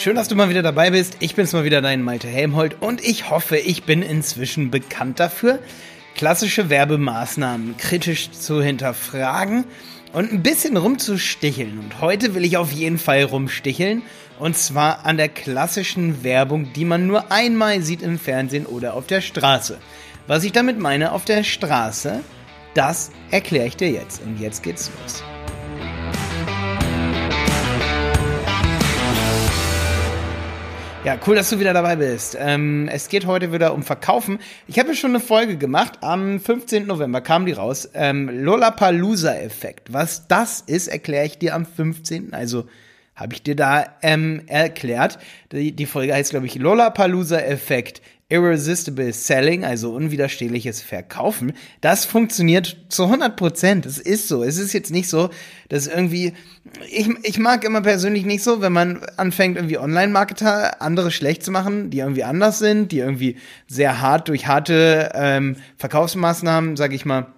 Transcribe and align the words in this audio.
Schön, 0.00 0.14
dass 0.14 0.28
du 0.28 0.36
mal 0.36 0.48
wieder 0.48 0.62
dabei 0.62 0.90
bist. 0.90 1.16
Ich 1.18 1.34
bin's 1.34 1.52
mal 1.52 1.64
wieder, 1.64 1.82
dein 1.82 2.04
Malte 2.04 2.28
Helmholt 2.28 2.76
und 2.80 3.04
ich 3.04 3.30
hoffe, 3.30 3.56
ich 3.56 3.82
bin 3.82 4.02
inzwischen 4.02 4.70
bekannt 4.70 5.18
dafür, 5.18 5.58
klassische 6.14 6.70
Werbemaßnahmen 6.70 7.76
kritisch 7.78 8.30
zu 8.30 8.62
hinterfragen 8.62 9.64
und 10.12 10.32
ein 10.32 10.44
bisschen 10.44 10.76
rumzusticheln. 10.76 11.80
Und 11.80 12.00
heute 12.00 12.36
will 12.36 12.44
ich 12.44 12.56
auf 12.56 12.70
jeden 12.70 12.98
Fall 12.98 13.24
rumsticheln 13.24 14.02
und 14.38 14.56
zwar 14.56 15.04
an 15.04 15.16
der 15.16 15.30
klassischen 15.30 16.22
Werbung, 16.22 16.72
die 16.74 16.84
man 16.84 17.08
nur 17.08 17.32
einmal 17.32 17.82
sieht 17.82 18.02
im 18.02 18.20
Fernsehen 18.20 18.66
oder 18.66 18.94
auf 18.94 19.08
der 19.08 19.20
Straße. 19.20 19.78
Was 20.28 20.44
ich 20.44 20.52
damit 20.52 20.78
meine 20.78 21.10
auf 21.10 21.24
der 21.24 21.42
Straße, 21.42 22.20
das 22.72 23.10
erkläre 23.32 23.66
ich 23.66 23.76
dir 23.76 23.90
jetzt. 23.90 24.22
Und 24.22 24.38
jetzt 24.38 24.62
geht's 24.62 24.92
los. 25.02 25.24
Ja, 31.04 31.16
cool, 31.26 31.36
dass 31.36 31.48
du 31.48 31.60
wieder 31.60 31.72
dabei 31.72 31.94
bist. 31.94 32.36
Ähm, 32.38 32.88
es 32.92 33.08
geht 33.08 33.24
heute 33.24 33.52
wieder 33.52 33.72
um 33.72 33.84
Verkaufen. 33.84 34.40
Ich 34.66 34.80
habe 34.80 34.88
ja 34.90 34.94
schon 34.96 35.12
eine 35.12 35.20
Folge 35.20 35.56
gemacht. 35.56 35.98
Am 36.00 36.40
15. 36.40 36.86
November 36.86 37.20
kam 37.20 37.46
die 37.46 37.52
raus. 37.52 37.88
Ähm, 37.94 38.28
Lollapalooza-Effekt. 38.28 39.92
Was 39.92 40.26
das 40.26 40.60
ist, 40.60 40.88
erkläre 40.88 41.24
ich 41.24 41.38
dir 41.38 41.54
am 41.54 41.66
15. 41.66 42.34
Also 42.34 42.66
habe 43.14 43.32
ich 43.32 43.44
dir 43.44 43.54
da 43.54 43.86
ähm, 44.02 44.42
erklärt. 44.48 45.18
Die, 45.52 45.70
die 45.70 45.86
Folge 45.86 46.14
heißt, 46.14 46.30
glaube 46.30 46.46
ich, 46.46 46.56
Lollapalooza-Effekt. 46.56 48.02
Irresistible 48.30 49.10
Selling, 49.14 49.64
also 49.64 49.94
unwiderstehliches 49.94 50.82
Verkaufen, 50.82 51.54
das 51.80 52.04
funktioniert 52.04 52.76
zu 52.90 53.04
100 53.04 53.36
Prozent. 53.36 53.86
Es 53.86 53.98
ist 53.98 54.28
so. 54.28 54.42
Es 54.42 54.58
ist 54.58 54.74
jetzt 54.74 54.90
nicht 54.90 55.08
so, 55.08 55.30
dass 55.70 55.86
irgendwie, 55.86 56.34
ich, 56.90 57.08
ich 57.22 57.38
mag 57.38 57.64
immer 57.64 57.80
persönlich 57.80 58.26
nicht 58.26 58.42
so, 58.42 58.60
wenn 58.60 58.72
man 58.72 59.02
anfängt, 59.16 59.56
irgendwie 59.56 59.78
Online-Marketer 59.78 60.82
andere 60.82 61.10
schlecht 61.10 61.42
zu 61.42 61.50
machen, 61.50 61.88
die 61.88 62.00
irgendwie 62.00 62.24
anders 62.24 62.58
sind, 62.58 62.92
die 62.92 62.98
irgendwie 62.98 63.36
sehr 63.66 64.02
hart 64.02 64.28
durch 64.28 64.46
harte 64.46 65.10
ähm, 65.14 65.56
Verkaufsmaßnahmen, 65.78 66.76
sag 66.76 66.92
ich 66.92 67.06
mal, 67.06 67.28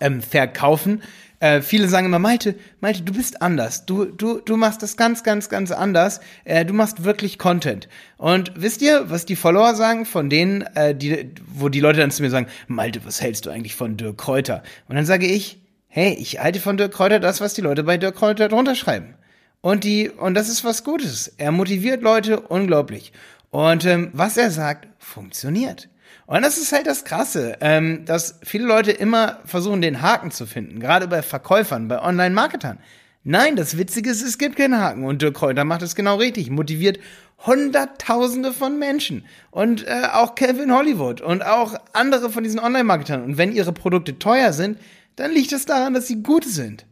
ähm, 0.00 0.22
verkaufen. 0.22 1.02
Äh, 1.42 1.60
viele 1.60 1.88
sagen 1.88 2.06
immer, 2.06 2.20
Malte, 2.20 2.54
Malte, 2.80 3.02
du 3.02 3.12
bist 3.12 3.42
anders. 3.42 3.84
Du, 3.84 4.04
du, 4.04 4.38
du 4.38 4.56
machst 4.56 4.80
das 4.80 4.96
ganz, 4.96 5.24
ganz, 5.24 5.48
ganz 5.48 5.72
anders. 5.72 6.20
Äh, 6.44 6.64
du 6.64 6.72
machst 6.72 7.02
wirklich 7.02 7.36
Content. 7.36 7.88
Und 8.16 8.52
wisst 8.54 8.80
ihr, 8.80 9.10
was 9.10 9.26
die 9.26 9.34
Follower 9.34 9.74
sagen 9.74 10.06
von 10.06 10.30
denen, 10.30 10.62
äh, 10.76 10.94
die, 10.94 11.32
wo 11.52 11.68
die 11.68 11.80
Leute 11.80 11.98
dann 11.98 12.12
zu 12.12 12.22
mir 12.22 12.30
sagen, 12.30 12.46
Malte, 12.68 13.04
was 13.04 13.20
hältst 13.20 13.44
du 13.44 13.50
eigentlich 13.50 13.74
von 13.74 13.96
Dirk 13.96 14.18
Kräuter? 14.18 14.62
Und 14.88 14.94
dann 14.94 15.04
sage 15.04 15.26
ich, 15.26 15.60
hey, 15.88 16.14
ich 16.14 16.38
halte 16.38 16.60
von 16.60 16.76
Dirk 16.76 16.92
Kräuter 16.92 17.18
das, 17.18 17.40
was 17.40 17.54
die 17.54 17.60
Leute 17.60 17.82
bei 17.82 17.96
Dirk 17.96 18.14
Kräuter 18.14 18.48
drunter 18.48 18.76
schreiben. 18.76 19.14
Und 19.60 19.82
die, 19.82 20.10
und 20.10 20.34
das 20.34 20.48
ist 20.48 20.64
was 20.64 20.84
Gutes. 20.84 21.34
Er 21.38 21.50
motiviert 21.50 22.02
Leute 22.02 22.38
unglaublich. 22.38 23.12
Und 23.50 23.84
ähm, 23.84 24.10
was 24.12 24.36
er 24.36 24.52
sagt, 24.52 24.86
funktioniert. 24.98 25.88
Und 26.32 26.40
das 26.40 26.56
ist 26.56 26.72
halt 26.72 26.86
das 26.86 27.04
Krasse, 27.04 27.58
ähm, 27.60 28.06
dass 28.06 28.38
viele 28.42 28.64
Leute 28.64 28.90
immer 28.90 29.40
versuchen, 29.44 29.82
den 29.82 30.00
Haken 30.00 30.30
zu 30.30 30.46
finden, 30.46 30.80
gerade 30.80 31.06
bei 31.06 31.20
Verkäufern, 31.20 31.88
bei 31.88 32.00
Online-Marketern. 32.00 32.78
Nein, 33.22 33.54
das 33.54 33.76
Witzige 33.76 34.08
ist, 34.08 34.22
es 34.22 34.38
gibt 34.38 34.56
keinen 34.56 34.80
Haken 34.80 35.04
und 35.04 35.20
Dirk 35.20 35.34
Kräuter 35.34 35.64
macht 35.64 35.82
es 35.82 35.94
genau 35.94 36.16
richtig, 36.16 36.48
motiviert 36.48 36.98
Hunderttausende 37.44 38.54
von 38.54 38.78
Menschen 38.78 39.26
und 39.50 39.86
äh, 39.86 40.04
auch 40.10 40.34
Kevin 40.34 40.74
Hollywood 40.74 41.20
und 41.20 41.44
auch 41.44 41.74
andere 41.92 42.30
von 42.30 42.42
diesen 42.42 42.60
Online-Marketern. 42.60 43.22
Und 43.22 43.36
wenn 43.36 43.52
ihre 43.52 43.74
Produkte 43.74 44.18
teuer 44.18 44.54
sind, 44.54 44.78
dann 45.16 45.32
liegt 45.32 45.52
es 45.52 45.66
daran, 45.66 45.92
dass 45.92 46.06
sie 46.06 46.22
gut 46.22 46.46
sind. 46.46 46.86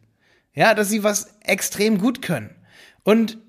Ja, 0.53 0.75
dass 0.75 0.89
sie 0.89 1.03
was 1.03 1.33
extrem 1.43 1.97
gut 1.97 2.21
können. 2.21 2.51
Und 3.03 3.39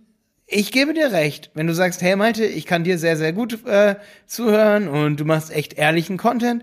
ich 0.53 0.71
gebe 0.71 0.95
dir 0.95 1.13
recht, 1.13 1.51
wenn 1.55 1.67
du 1.67 1.75
sagst, 1.75 2.03
hey 2.03 2.15
Malte, 2.17 2.45
ich 2.45 2.67
kann 2.67 2.85
dir 2.85 2.99
sehr, 2.99 3.17
sehr 3.17 3.33
gut 3.33 3.65
äh, 3.67 3.97
zuhören 4.27 4.89
und 4.89 5.19
du 5.19 5.25
machst 5.25 5.51
echt 5.51 5.75
ehrlichen 5.75 6.19
Content. 6.19 6.63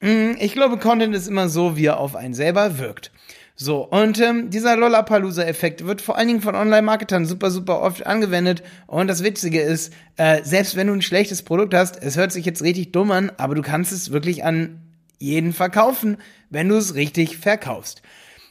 Mm, 0.00 0.32
ich 0.38 0.52
glaube, 0.52 0.78
Content 0.78 1.14
ist 1.14 1.28
immer 1.28 1.48
so, 1.48 1.76
wie 1.76 1.86
er 1.86 1.98
auf 1.98 2.16
einen 2.16 2.34
selber 2.34 2.78
wirkt. 2.78 3.12
So, 3.54 3.84
und 3.84 4.20
ähm, 4.20 4.50
dieser 4.50 4.76
Lollapalooza-Effekt 4.76 5.86
wird 5.86 6.02
vor 6.02 6.18
allen 6.18 6.28
Dingen 6.28 6.42
von 6.42 6.54
Online-Marketern 6.54 7.24
super, 7.24 7.50
super 7.50 7.80
oft 7.80 8.06
angewendet. 8.06 8.62
Und 8.86 9.06
das 9.08 9.22
Witzige 9.22 9.60
ist, 9.60 9.92
äh, 10.16 10.42
selbst 10.42 10.76
wenn 10.76 10.88
du 10.88 10.92
ein 10.92 11.02
schlechtes 11.02 11.42
Produkt 11.42 11.72
hast, 11.72 12.02
es 12.02 12.16
hört 12.16 12.32
sich 12.32 12.44
jetzt 12.44 12.62
richtig 12.62 12.92
dumm 12.92 13.10
an, 13.10 13.32
aber 13.38 13.54
du 13.54 13.62
kannst 13.62 13.92
es 13.92 14.12
wirklich 14.12 14.44
an 14.44 14.80
jeden 15.18 15.54
verkaufen, 15.54 16.18
wenn 16.50 16.68
du 16.68 16.76
es 16.76 16.94
richtig 16.94 17.38
verkaufst. 17.38 18.02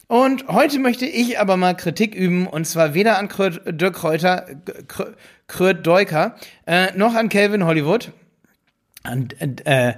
Und 0.08 0.46
heute 0.46 0.78
möchte 0.78 1.04
ich 1.04 1.40
aber 1.40 1.56
mal 1.56 1.74
Kritik 1.74 2.14
üben, 2.14 2.46
und 2.46 2.64
zwar 2.64 2.94
weder 2.94 3.18
an 3.18 3.28
Dirk 3.66 3.94
Kräuter, 3.94 4.46
Kröt 5.48 5.86
Deuker, 5.86 6.36
äh, 6.66 6.96
noch 6.96 7.14
an 7.14 7.28
Calvin 7.28 7.64
Hollywood. 7.64 8.12
An, 9.02 9.28
äh, 9.40 9.94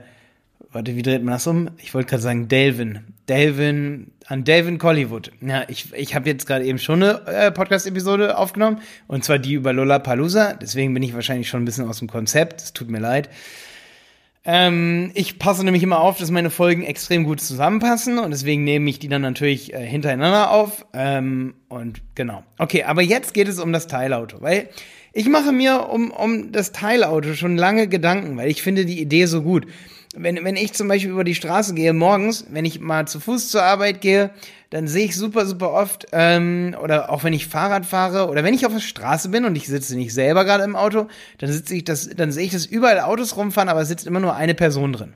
warte, 0.72 0.96
wie 0.96 1.02
dreht 1.02 1.22
man 1.22 1.32
das 1.32 1.46
um? 1.46 1.70
Ich 1.76 1.92
wollte 1.92 2.08
gerade 2.08 2.22
sagen 2.22 2.48
Delvin. 2.48 3.00
Delvin, 3.28 4.12
an 4.26 4.44
Delvin 4.44 4.80
Hollywood. 4.82 5.30
Ja, 5.42 5.64
ich, 5.68 5.92
ich 5.92 6.14
habe 6.14 6.28
jetzt 6.28 6.46
gerade 6.46 6.64
eben 6.64 6.78
schon 6.78 7.02
eine 7.02 7.26
äh, 7.26 7.50
Podcast-Episode 7.50 8.38
aufgenommen, 8.38 8.80
und 9.08 9.24
zwar 9.24 9.38
die 9.38 9.52
über 9.52 9.74
Lola 9.74 9.98
Palusa. 9.98 10.54
Deswegen 10.54 10.94
bin 10.94 11.02
ich 11.02 11.12
wahrscheinlich 11.12 11.50
schon 11.50 11.62
ein 11.62 11.66
bisschen 11.66 11.86
aus 11.86 11.98
dem 11.98 12.08
Konzept. 12.08 12.62
Es 12.62 12.72
tut 12.72 12.88
mir 12.88 13.00
leid. 13.00 13.28
Ähm, 14.44 15.10
ich 15.14 15.38
passe 15.38 15.64
nämlich 15.64 15.82
immer 15.82 16.00
auf, 16.00 16.18
dass 16.18 16.30
meine 16.30 16.50
Folgen 16.50 16.82
extrem 16.82 17.24
gut 17.24 17.40
zusammenpassen 17.40 18.18
und 18.18 18.30
deswegen 18.30 18.64
nehme 18.64 18.88
ich 18.88 18.98
die 18.98 19.08
dann 19.08 19.22
natürlich 19.22 19.74
äh, 19.74 19.84
hintereinander 19.84 20.50
auf. 20.50 20.86
Ähm, 20.92 21.54
und 21.68 22.02
genau. 22.14 22.42
Okay, 22.58 22.84
aber 22.84 23.02
jetzt 23.02 23.34
geht 23.34 23.48
es 23.48 23.58
um 23.58 23.72
das 23.72 23.86
Teilauto, 23.86 24.40
weil 24.40 24.68
ich 25.12 25.28
mache 25.28 25.52
mir 25.52 25.88
um, 25.90 26.10
um 26.10 26.52
das 26.52 26.72
Teilauto 26.72 27.34
schon 27.34 27.56
lange 27.56 27.88
Gedanken, 27.88 28.36
weil 28.36 28.50
ich 28.50 28.62
finde 28.62 28.86
die 28.86 29.00
Idee 29.00 29.26
so 29.26 29.42
gut 29.42 29.66
wenn, 30.14 30.42
wenn 30.44 30.56
ich 30.56 30.72
zum 30.72 30.88
Beispiel 30.88 31.10
über 31.10 31.24
die 31.24 31.34
Straße 31.34 31.74
gehe 31.74 31.92
morgens, 31.92 32.46
wenn 32.50 32.64
ich 32.64 32.80
mal 32.80 33.06
zu 33.06 33.20
Fuß 33.20 33.50
zur 33.50 33.62
Arbeit 33.62 34.00
gehe, 34.00 34.30
dann 34.70 34.86
sehe 34.86 35.06
ich 35.06 35.16
super, 35.16 35.46
super 35.46 35.72
oft, 35.72 36.06
ähm, 36.12 36.76
oder 36.82 37.10
auch 37.10 37.24
wenn 37.24 37.32
ich 37.32 37.46
Fahrrad 37.46 37.86
fahre 37.86 38.28
oder 38.28 38.44
wenn 38.44 38.54
ich 38.54 38.66
auf 38.66 38.72
der 38.72 38.80
Straße 38.80 39.30
bin 39.30 39.44
und 39.44 39.56
ich 39.56 39.66
sitze 39.66 39.96
nicht 39.96 40.12
selber 40.12 40.44
gerade 40.44 40.64
im 40.64 40.76
Auto, 40.76 41.08
dann 41.38 41.50
sitze 41.50 41.74
ich 41.74 41.84
das, 41.84 42.10
dann 42.10 42.32
sehe 42.32 42.44
ich, 42.44 42.52
dass 42.52 42.66
überall 42.66 43.00
Autos 43.00 43.36
rumfahren, 43.36 43.68
aber 43.68 43.80
es 43.80 43.88
sitzt 43.88 44.06
immer 44.06 44.20
nur 44.20 44.34
eine 44.34 44.54
Person 44.54 44.92
drin. 44.92 45.14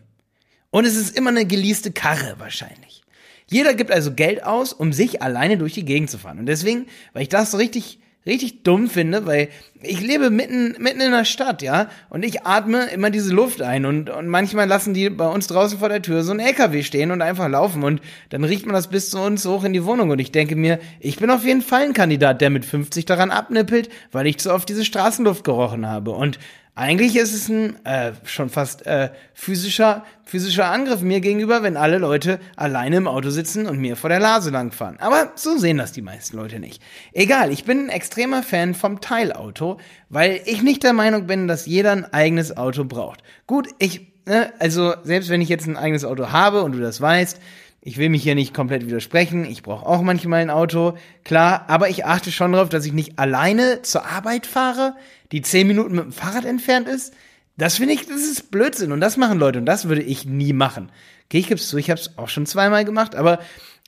Und 0.71 0.87
es 0.87 0.97
ist 0.97 1.17
immer 1.17 1.31
eine 1.31 1.45
geleaste 1.45 1.93
Karre 1.93 2.37
wahrscheinlich. 2.39 3.03
Jeder 3.47 3.75
gibt 3.75 3.91
also 3.91 4.15
Geld 4.15 4.43
aus, 4.45 4.73
um 4.73 4.95
sich 4.95 5.21
alleine 5.21 5.59
durch 5.59 5.75
die 5.75 5.85
Gegend 5.85 6.09
zu 6.11 6.17
fahren. 6.17 6.39
Und 6.39 6.47
deswegen, 6.47 6.87
weil 7.13 7.23
ich 7.23 7.29
das 7.29 7.51
so 7.51 7.59
richtig 7.59 7.99
richtig 8.27 8.63
dumm 8.63 8.89
finde, 8.89 9.27
weil 9.27 9.49
ich 9.83 10.01
lebe 10.01 10.31
mitten, 10.31 10.77
mitten 10.79 11.01
in 11.01 11.11
der 11.11 11.25
Stadt, 11.25 11.61
ja, 11.61 11.89
und 12.09 12.25
ich 12.25 12.47
atme 12.47 12.87
immer 12.87 13.11
diese 13.11 13.33
Luft 13.33 13.63
ein 13.63 13.85
und, 13.85 14.11
und 14.11 14.29
manchmal 14.29 14.69
lassen 14.69 14.95
die 14.95 15.11
bei 15.11 15.27
uns 15.27 15.49
draußen 15.49 15.79
vor 15.79 15.89
der 15.89 16.03
Tür 16.03 16.23
so 16.23 16.33
ein 16.33 16.39
LKW 16.39 16.83
stehen 16.85 17.11
und 17.11 17.21
einfach 17.21 17.49
laufen 17.49 17.83
und 17.83 18.01
dann 18.31 18.45
riecht 18.45 18.65
man 18.65 18.75
das 18.75 18.89
bis 18.89 19.11
zu 19.11 19.19
uns 19.19 19.45
hoch 19.45 19.65
in 19.65 19.73
die 19.73 19.85
Wohnung 19.85 20.11
und 20.11 20.21
ich 20.21 20.31
denke 20.31 20.55
mir, 20.55 20.79
ich 21.01 21.17
bin 21.17 21.31
auf 21.31 21.45
jeden 21.45 21.63
Fall 21.63 21.83
ein 21.83 21.95
Kandidat, 21.95 22.41
der 22.41 22.51
mit 22.51 22.65
50 22.65 23.07
daran 23.07 23.31
abnippelt, 23.31 23.89
weil 24.13 24.27
ich 24.27 24.39
zu 24.39 24.53
oft 24.53 24.69
diese 24.69 24.85
Straßenluft 24.85 25.43
gerochen 25.43 25.89
habe 25.89 26.13
und 26.13 26.39
eigentlich 26.75 27.17
ist 27.17 27.35
es 27.35 27.51
ein 27.51 27.85
äh, 27.85 28.13
schon 28.25 28.49
fast 28.49 28.87
äh, 28.87 29.11
physischer, 29.35 30.05
physischer 30.25 30.71
Angriff 30.71 31.03
mir 31.03 31.21
gegenüber, 31.21 31.63
wenn 31.63 31.77
alle 31.77 31.99
Leute 31.99 32.41
alleine 32.57 32.97
im 32.97 33.07
Auto 33.07 33.29
sitzen 33.29 33.67
und 33.67 33.79
mir 33.79 33.95
vor 33.95 34.09
der 34.09 34.21
Nase 34.21 34.49
langfahren. 34.49 34.99
Aber 34.99 35.33
so 35.35 35.59
sehen 35.59 35.77
das 35.77 35.93
die 35.93 36.01
meisten 36.01 36.39
Leute 36.39 36.61
nicht. 36.61 36.83
Egal, 37.13 37.53
ich 37.53 37.65
bin 37.65 37.85
ein 37.85 37.89
extremer 37.91 38.43
Fan 38.43 38.75
vom 38.75 39.03
Teilauto, 39.03 39.79
weil 40.09 40.41
ich 40.47 40.63
nicht 40.63 40.83
der 40.83 40.95
Meinung 40.95 41.27
bin, 41.27 41.47
dass 41.47 41.67
jeder 41.67 41.93
ein 41.93 42.11
eigenes 42.11 42.57
Auto 42.57 42.85
braucht. 42.85 43.23
Gut, 43.47 43.69
ich, 43.79 44.07
ne, 44.25 44.51
also 44.59 44.95
selbst 45.03 45.29
wenn 45.29 45.43
ich 45.43 45.51
jetzt 45.51 45.67
ein 45.67 45.77
eigenes 45.77 46.07
Auto 46.07 46.31
habe 46.31 46.63
und 46.63 46.73
du 46.73 46.81
das 46.81 47.03
weißt, 47.03 47.39
ich 47.85 47.99
will 47.99 48.11
mich 48.11 48.23
hier 48.23 48.37
nicht 48.37 48.55
komplett 48.55 48.87
widersprechen. 48.87 49.45
Ich 49.45 49.65
brauche 49.65 49.85
auch 49.85 50.03
manchmal 50.03 50.41
ein 50.41 50.51
Auto, 50.51 50.97
klar. 51.25 51.65
Aber 51.67 51.89
ich 51.89 52.05
achte 52.05 52.31
schon 52.31 52.53
darauf, 52.53 52.69
dass 52.69 52.87
ich 52.87 52.93
nicht 52.93 53.19
alleine 53.19 53.83
zur 53.83 54.07
Arbeit 54.07 54.47
fahre, 54.47 54.95
die 55.33 55.43
zehn 55.43 55.67
Minuten 55.67 55.97
mit 55.97 56.05
dem 56.05 56.13
Fahrrad 56.13 56.45
entfernt 56.45 56.87
ist. 56.87 57.13
Das 57.57 57.79
finde 57.79 57.95
ich, 57.95 58.07
das 58.07 58.23
ist 58.23 58.53
Blödsinn. 58.53 58.93
Und 58.93 59.01
das 59.01 59.17
machen 59.17 59.41
Leute. 59.41 59.59
Und 59.59 59.67
das 59.67 59.89
würde 59.89 60.03
ich 60.03 60.25
nie 60.25 60.53
machen. 60.53 60.93
Okay, 61.25 61.39
ich 61.39 61.49
gebe 61.49 61.59
es 61.59 61.69
zu, 61.69 61.77
ich 61.77 61.91
habe 61.91 62.01
es 62.01 62.17
auch 62.19 62.29
schon 62.29 62.47
zweimal 62.47 62.85
gemacht. 62.85 63.17
Aber 63.17 63.41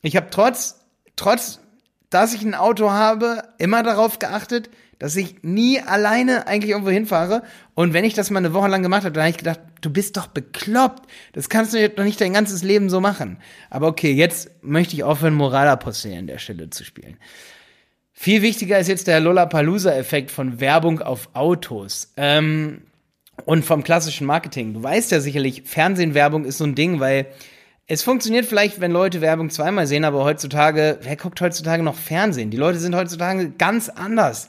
ich 0.02 0.16
habe 0.16 0.26
trotz, 0.28 0.80
trotz, 1.14 1.60
dass 2.10 2.34
ich 2.34 2.42
ein 2.42 2.56
Auto 2.56 2.90
habe, 2.90 3.44
immer 3.58 3.84
darauf 3.84 4.18
geachtet, 4.18 4.70
dass 5.04 5.16
ich 5.16 5.42
nie 5.42 5.82
alleine 5.82 6.46
eigentlich 6.46 6.70
irgendwo 6.70 6.90
hinfahre. 6.90 7.42
Und 7.74 7.92
wenn 7.92 8.06
ich 8.06 8.14
das 8.14 8.30
mal 8.30 8.38
eine 8.38 8.54
Woche 8.54 8.68
lang 8.68 8.82
gemacht 8.82 9.04
habe, 9.04 9.12
dann 9.12 9.24
habe 9.24 9.32
ich 9.32 9.36
gedacht, 9.36 9.60
du 9.82 9.90
bist 9.90 10.16
doch 10.16 10.28
bekloppt. 10.28 11.06
Das 11.34 11.50
kannst 11.50 11.74
du 11.74 11.78
jetzt 11.78 11.98
doch 11.98 12.04
nicht 12.04 12.22
dein 12.22 12.32
ganzes 12.32 12.62
Leben 12.62 12.88
so 12.88 13.02
machen. 13.02 13.36
Aber 13.68 13.88
okay, 13.88 14.12
jetzt 14.12 14.50
möchte 14.62 14.94
ich 14.94 15.04
aufhören, 15.04 15.34
Moralapostel 15.34 16.16
an 16.16 16.26
der 16.26 16.38
Stelle 16.38 16.70
zu 16.70 16.84
spielen. 16.84 17.18
Viel 18.14 18.40
wichtiger 18.40 18.78
ist 18.78 18.88
jetzt 18.88 19.06
der 19.06 19.20
Lollapalooza-Effekt 19.20 20.30
von 20.30 20.58
Werbung 20.58 21.02
auf 21.02 21.28
Autos. 21.34 22.10
Ähm, 22.16 22.80
und 23.44 23.66
vom 23.66 23.84
klassischen 23.84 24.26
Marketing. 24.26 24.72
Du 24.72 24.82
weißt 24.82 25.10
ja 25.10 25.20
sicherlich, 25.20 25.64
Fernsehwerbung 25.66 26.46
ist 26.46 26.56
so 26.56 26.64
ein 26.64 26.74
Ding, 26.74 26.98
weil 26.98 27.26
es 27.86 28.02
funktioniert 28.02 28.46
vielleicht, 28.46 28.80
wenn 28.80 28.90
Leute 28.90 29.20
Werbung 29.20 29.50
zweimal 29.50 29.86
sehen, 29.86 30.06
aber 30.06 30.24
heutzutage, 30.24 30.98
wer 31.02 31.16
guckt 31.16 31.42
heutzutage 31.42 31.82
noch 31.82 31.94
Fernsehen? 31.96 32.50
Die 32.50 32.56
Leute 32.56 32.78
sind 32.78 32.94
heutzutage 32.94 33.50
ganz 33.50 33.90
anders. 33.90 34.48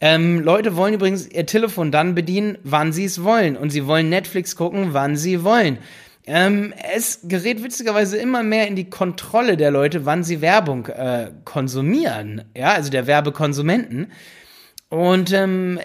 Ähm, 0.00 0.40
Leute 0.40 0.76
wollen 0.76 0.94
übrigens 0.94 1.26
ihr 1.26 1.46
Telefon 1.46 1.90
dann 1.90 2.14
bedienen, 2.14 2.58
wann 2.62 2.92
sie 2.92 3.04
es 3.04 3.24
wollen. 3.24 3.56
Und 3.56 3.70
sie 3.70 3.86
wollen 3.86 4.08
Netflix 4.08 4.54
gucken, 4.54 4.88
wann 4.92 5.16
sie 5.16 5.42
wollen. 5.42 5.78
Ähm, 6.26 6.74
es 6.94 7.20
gerät 7.24 7.62
witzigerweise 7.64 8.18
immer 8.18 8.42
mehr 8.42 8.68
in 8.68 8.76
die 8.76 8.90
Kontrolle 8.90 9.56
der 9.56 9.70
Leute, 9.70 10.04
wann 10.04 10.22
sie 10.22 10.40
Werbung 10.40 10.86
äh, 10.86 11.30
konsumieren. 11.44 12.44
Ja, 12.56 12.74
also 12.74 12.90
der 12.90 13.06
Werbekonsumenten. 13.06 14.12
Und 14.90 15.32
ähm, 15.32 15.80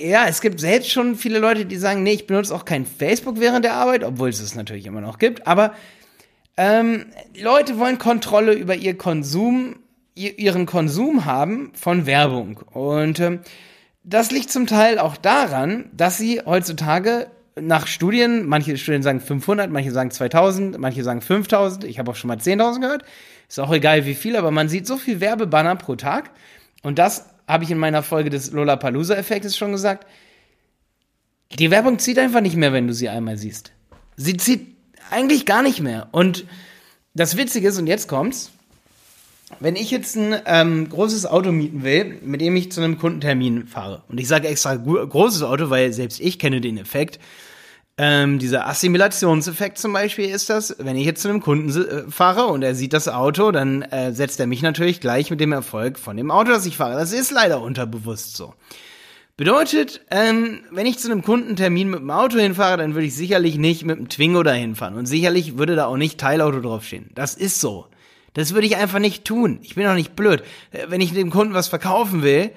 ja, 0.00 0.26
es 0.28 0.40
gibt 0.40 0.60
selbst 0.60 0.90
schon 0.90 1.16
viele 1.16 1.38
Leute, 1.40 1.66
die 1.66 1.76
sagen, 1.76 2.02
nee, 2.04 2.12
ich 2.12 2.26
benutze 2.26 2.54
auch 2.54 2.64
kein 2.64 2.86
Facebook 2.86 3.40
während 3.40 3.64
der 3.64 3.74
Arbeit, 3.74 4.04
obwohl 4.04 4.28
es 4.28 4.40
es 4.40 4.54
natürlich 4.54 4.86
immer 4.86 5.00
noch 5.00 5.18
gibt. 5.18 5.46
Aber 5.46 5.74
ähm, 6.56 7.06
Leute 7.40 7.78
wollen 7.78 7.98
Kontrolle 7.98 8.52
über 8.52 8.76
ihr 8.76 8.96
Konsum, 8.96 9.76
ihren 10.18 10.66
Konsum 10.66 11.24
haben 11.24 11.72
von 11.74 12.06
Werbung. 12.06 12.58
Und 12.72 13.20
ähm, 13.20 13.40
das 14.04 14.30
liegt 14.30 14.50
zum 14.50 14.66
Teil 14.66 14.98
auch 14.98 15.16
daran, 15.16 15.90
dass 15.92 16.18
sie 16.18 16.40
heutzutage 16.44 17.28
nach 17.60 17.86
Studien, 17.86 18.46
manche 18.46 18.76
Studien 18.76 19.02
sagen 19.02 19.20
500, 19.20 19.70
manche 19.70 19.92
sagen 19.92 20.10
2000, 20.10 20.78
manche 20.78 21.02
sagen 21.02 21.20
5000, 21.20 21.84
ich 21.84 21.98
habe 21.98 22.10
auch 22.10 22.16
schon 22.16 22.28
mal 22.28 22.38
10.000 22.38 22.80
gehört. 22.80 23.04
Ist 23.48 23.58
auch 23.58 23.72
egal 23.72 24.04
wie 24.06 24.14
viel, 24.14 24.36
aber 24.36 24.50
man 24.50 24.68
sieht 24.68 24.86
so 24.86 24.96
viel 24.96 25.20
Werbebanner 25.20 25.76
pro 25.76 25.96
Tag. 25.96 26.30
Und 26.82 26.98
das 26.98 27.30
habe 27.46 27.64
ich 27.64 27.70
in 27.70 27.78
meiner 27.78 28.02
Folge 28.02 28.30
des 28.30 28.52
Lollapalooza-Effektes 28.52 29.56
schon 29.56 29.72
gesagt. 29.72 30.06
Die 31.58 31.70
Werbung 31.70 31.98
zieht 31.98 32.18
einfach 32.18 32.42
nicht 32.42 32.56
mehr, 32.56 32.72
wenn 32.72 32.86
du 32.86 32.92
sie 32.92 33.08
einmal 33.08 33.38
siehst. 33.38 33.72
Sie 34.16 34.36
zieht 34.36 34.76
eigentlich 35.10 35.46
gar 35.46 35.62
nicht 35.62 35.80
mehr. 35.80 36.08
Und 36.12 36.44
das 37.14 37.36
Witzige 37.36 37.68
ist, 37.68 37.78
und 37.78 37.86
jetzt 37.86 38.06
kommt's, 38.06 38.52
wenn 39.60 39.76
ich 39.76 39.90
jetzt 39.90 40.16
ein 40.16 40.36
ähm, 40.46 40.88
großes 40.88 41.26
Auto 41.26 41.52
mieten 41.52 41.82
will, 41.82 42.18
mit 42.22 42.40
dem 42.40 42.56
ich 42.56 42.70
zu 42.70 42.80
einem 42.80 42.98
Kundentermin 42.98 43.66
fahre, 43.66 44.02
und 44.08 44.18
ich 44.18 44.28
sage 44.28 44.48
extra 44.48 44.76
großes 44.76 45.42
Auto, 45.42 45.70
weil 45.70 45.92
selbst 45.92 46.20
ich 46.20 46.38
kenne 46.38 46.60
den 46.60 46.78
Effekt, 46.78 47.18
ähm, 48.00 48.38
dieser 48.38 48.68
Assimilationseffekt 48.68 49.76
zum 49.76 49.92
Beispiel 49.92 50.26
ist 50.26 50.48
das, 50.48 50.76
wenn 50.78 50.96
ich 50.96 51.04
jetzt 51.04 51.20
zu 51.20 51.28
einem 51.28 51.40
Kunden 51.40 51.68
äh, 51.68 52.08
fahre 52.08 52.46
und 52.46 52.62
er 52.62 52.76
sieht 52.76 52.92
das 52.92 53.08
Auto, 53.08 53.50
dann 53.50 53.82
äh, 53.82 54.12
setzt 54.12 54.38
er 54.38 54.46
mich 54.46 54.62
natürlich 54.62 55.00
gleich 55.00 55.30
mit 55.30 55.40
dem 55.40 55.50
Erfolg 55.50 55.98
von 55.98 56.16
dem 56.16 56.30
Auto, 56.30 56.50
das 56.52 56.64
ich 56.64 56.76
fahre. 56.76 56.94
Das 56.94 57.12
ist 57.12 57.32
leider 57.32 57.60
unterbewusst 57.60 58.36
so. 58.36 58.54
Bedeutet, 59.36 60.00
ähm, 60.12 60.60
wenn 60.70 60.86
ich 60.86 60.98
zu 60.98 61.10
einem 61.10 61.22
Kundentermin 61.22 61.90
mit 61.90 62.00
dem 62.00 62.10
Auto 62.10 62.38
hinfahre, 62.38 62.76
dann 62.76 62.94
würde 62.94 63.06
ich 63.06 63.16
sicherlich 63.16 63.56
nicht 63.56 63.84
mit 63.84 63.98
dem 63.98 64.08
Twingo 64.08 64.44
dahin 64.44 64.76
fahren. 64.76 64.94
Und 64.94 65.06
sicherlich 65.06 65.58
würde 65.58 65.74
da 65.74 65.86
auch 65.86 65.96
nicht 65.96 66.18
Teilauto 66.18 66.60
draufstehen. 66.60 67.10
Das 67.14 67.34
ist 67.34 67.60
so. 67.60 67.86
Das 68.34 68.54
würde 68.54 68.66
ich 68.66 68.76
einfach 68.76 68.98
nicht 68.98 69.24
tun. 69.24 69.58
Ich 69.62 69.74
bin 69.74 69.84
doch 69.84 69.94
nicht 69.94 70.16
blöd. 70.16 70.42
Äh, 70.70 70.86
wenn 70.88 71.00
ich 71.00 71.12
dem 71.12 71.30
Kunden 71.30 71.54
was 71.54 71.68
verkaufen 71.68 72.22
will, 72.22 72.50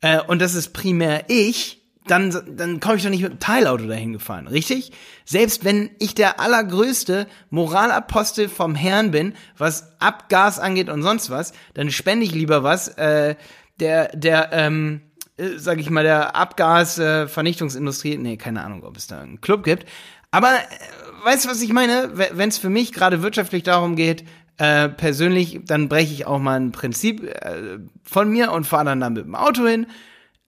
äh, 0.00 0.20
und 0.20 0.40
das 0.40 0.54
ist 0.54 0.72
primär 0.72 1.24
ich, 1.28 1.80
dann, 2.06 2.30
dann 2.56 2.80
komme 2.80 2.96
ich 2.96 3.02
doch 3.02 3.10
nicht 3.10 3.22
mit 3.22 3.30
einem 3.30 3.40
Teilauto 3.40 3.86
dahin 3.86 4.12
gefahren, 4.12 4.46
richtig? 4.46 4.92
Selbst 5.24 5.64
wenn 5.64 5.90
ich 5.98 6.14
der 6.14 6.38
allergrößte 6.38 7.26
Moralapostel 7.48 8.48
vom 8.48 8.74
Herrn 8.74 9.10
bin, 9.10 9.34
was 9.56 9.98
Abgas 10.00 10.58
angeht 10.58 10.90
und 10.90 11.02
sonst 11.02 11.30
was, 11.30 11.54
dann 11.72 11.90
spende 11.90 12.26
ich 12.26 12.32
lieber 12.32 12.62
was, 12.62 12.88
äh, 12.88 13.36
der, 13.80 14.14
der, 14.14 14.50
ähm, 14.52 15.00
äh, 15.38 15.56
sag 15.56 15.80
ich 15.80 15.88
mal, 15.88 16.04
der 16.04 16.36
Abgasvernichtungsindustrie, 16.36 18.14
äh, 18.14 18.18
nee, 18.18 18.36
keine 18.36 18.62
Ahnung, 18.62 18.84
ob 18.84 18.98
es 18.98 19.06
da 19.06 19.22
einen 19.22 19.40
Club 19.40 19.64
gibt. 19.64 19.88
Aber 20.30 20.50
äh, 20.50 21.24
weißt 21.24 21.46
du, 21.46 21.48
was 21.48 21.62
ich 21.62 21.72
meine? 21.72 22.10
Wenn 22.12 22.50
es 22.50 22.58
für 22.58 22.70
mich 22.70 22.92
gerade 22.92 23.22
wirtschaftlich 23.22 23.62
darum 23.62 23.96
geht, 23.96 24.24
äh, 24.58 24.88
persönlich, 24.88 25.60
dann 25.64 25.88
breche 25.88 26.12
ich 26.12 26.26
auch 26.26 26.38
mal 26.38 26.58
ein 26.60 26.72
Prinzip 26.72 27.24
äh, 27.24 27.78
von 28.02 28.30
mir 28.30 28.52
und 28.52 28.66
fahre 28.66 28.84
dann 28.84 29.00
da 29.00 29.10
mit 29.10 29.24
dem 29.24 29.34
Auto 29.34 29.66
hin. 29.66 29.86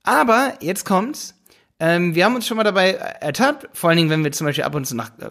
Aber 0.03 0.53
jetzt 0.61 0.85
kommt's. 0.85 1.33
Ähm, 1.79 2.15
wir 2.15 2.25
haben 2.25 2.35
uns 2.35 2.47
schon 2.47 2.57
mal 2.57 2.63
dabei 2.63 2.93
ertappt, 2.93 3.69
vor 3.77 3.89
allen 3.89 3.97
Dingen, 3.97 4.09
wenn 4.09 4.23
wir 4.23 4.31
zum 4.31 4.47
Beispiel 4.47 4.63
ab 4.63 4.73
und 4.73 4.85
zu 4.85 4.95
nach, 4.95 5.09
äh, 5.19 5.29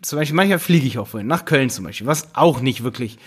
zum 0.00 0.18
Beispiel 0.18 0.36
manchmal 0.36 0.58
fliege 0.58 0.86
ich 0.86 0.98
auch 0.98 1.08
vorhin, 1.08 1.26
nach 1.26 1.44
Köln 1.44 1.68
zum 1.68 1.84
Beispiel, 1.84 2.06
was 2.06 2.34
auch 2.34 2.60
nicht 2.60 2.82
wirklich 2.82 3.18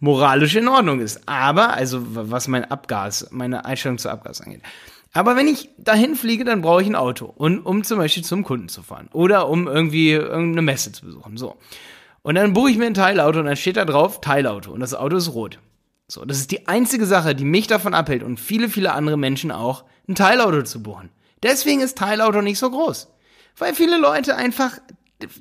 moralisch 0.00 0.56
in 0.56 0.68
Ordnung 0.68 1.00
ist. 1.00 1.28
Aber, 1.28 1.72
also 1.72 2.02
was 2.10 2.48
mein 2.48 2.64
Abgas, 2.64 3.28
meine 3.30 3.64
Einstellung 3.64 3.98
zu 3.98 4.10
Abgas 4.10 4.40
angeht. 4.40 4.62
Aber 5.12 5.34
wenn 5.34 5.48
ich 5.48 5.70
dahin 5.78 6.14
fliege, 6.14 6.44
dann 6.44 6.62
brauche 6.62 6.82
ich 6.82 6.88
ein 6.88 6.94
Auto, 6.94 7.26
und, 7.26 7.60
um 7.60 7.84
zum 7.84 7.98
Beispiel 7.98 8.24
zum 8.24 8.44
Kunden 8.44 8.68
zu 8.68 8.82
fahren 8.82 9.08
oder 9.12 9.48
um 9.48 9.66
irgendwie 9.66 10.10
irgendeine 10.10 10.62
Messe 10.62 10.92
zu 10.92 11.06
besuchen. 11.06 11.36
So. 11.36 11.56
Und 12.22 12.34
dann 12.34 12.52
buche 12.52 12.70
ich 12.70 12.76
mir 12.76 12.86
ein 12.86 12.94
Teilauto 12.94 13.38
und 13.38 13.46
dann 13.46 13.56
steht 13.56 13.76
da 13.76 13.84
drauf 13.84 14.20
Teilauto 14.20 14.72
und 14.72 14.80
das 14.80 14.94
Auto 14.94 15.16
ist 15.16 15.32
rot. 15.32 15.58
So, 16.08 16.24
das 16.24 16.38
ist 16.38 16.50
die 16.50 16.66
einzige 16.68 17.06
Sache, 17.06 17.34
die 17.34 17.44
mich 17.44 17.66
davon 17.66 17.94
abhält 17.94 18.22
und 18.22 18.40
viele, 18.40 18.68
viele 18.68 18.92
andere 18.92 19.16
Menschen 19.16 19.52
auch, 19.52 19.84
ein 20.08 20.16
Teilauto 20.16 20.62
zu 20.62 20.82
buchen. 20.82 21.10
Deswegen 21.42 21.80
ist 21.80 21.98
Teilauto 21.98 22.42
nicht 22.42 22.58
so 22.58 22.70
groß. 22.70 23.08
Weil 23.56 23.74
viele 23.74 23.98
Leute 23.98 24.36
einfach, 24.36 24.78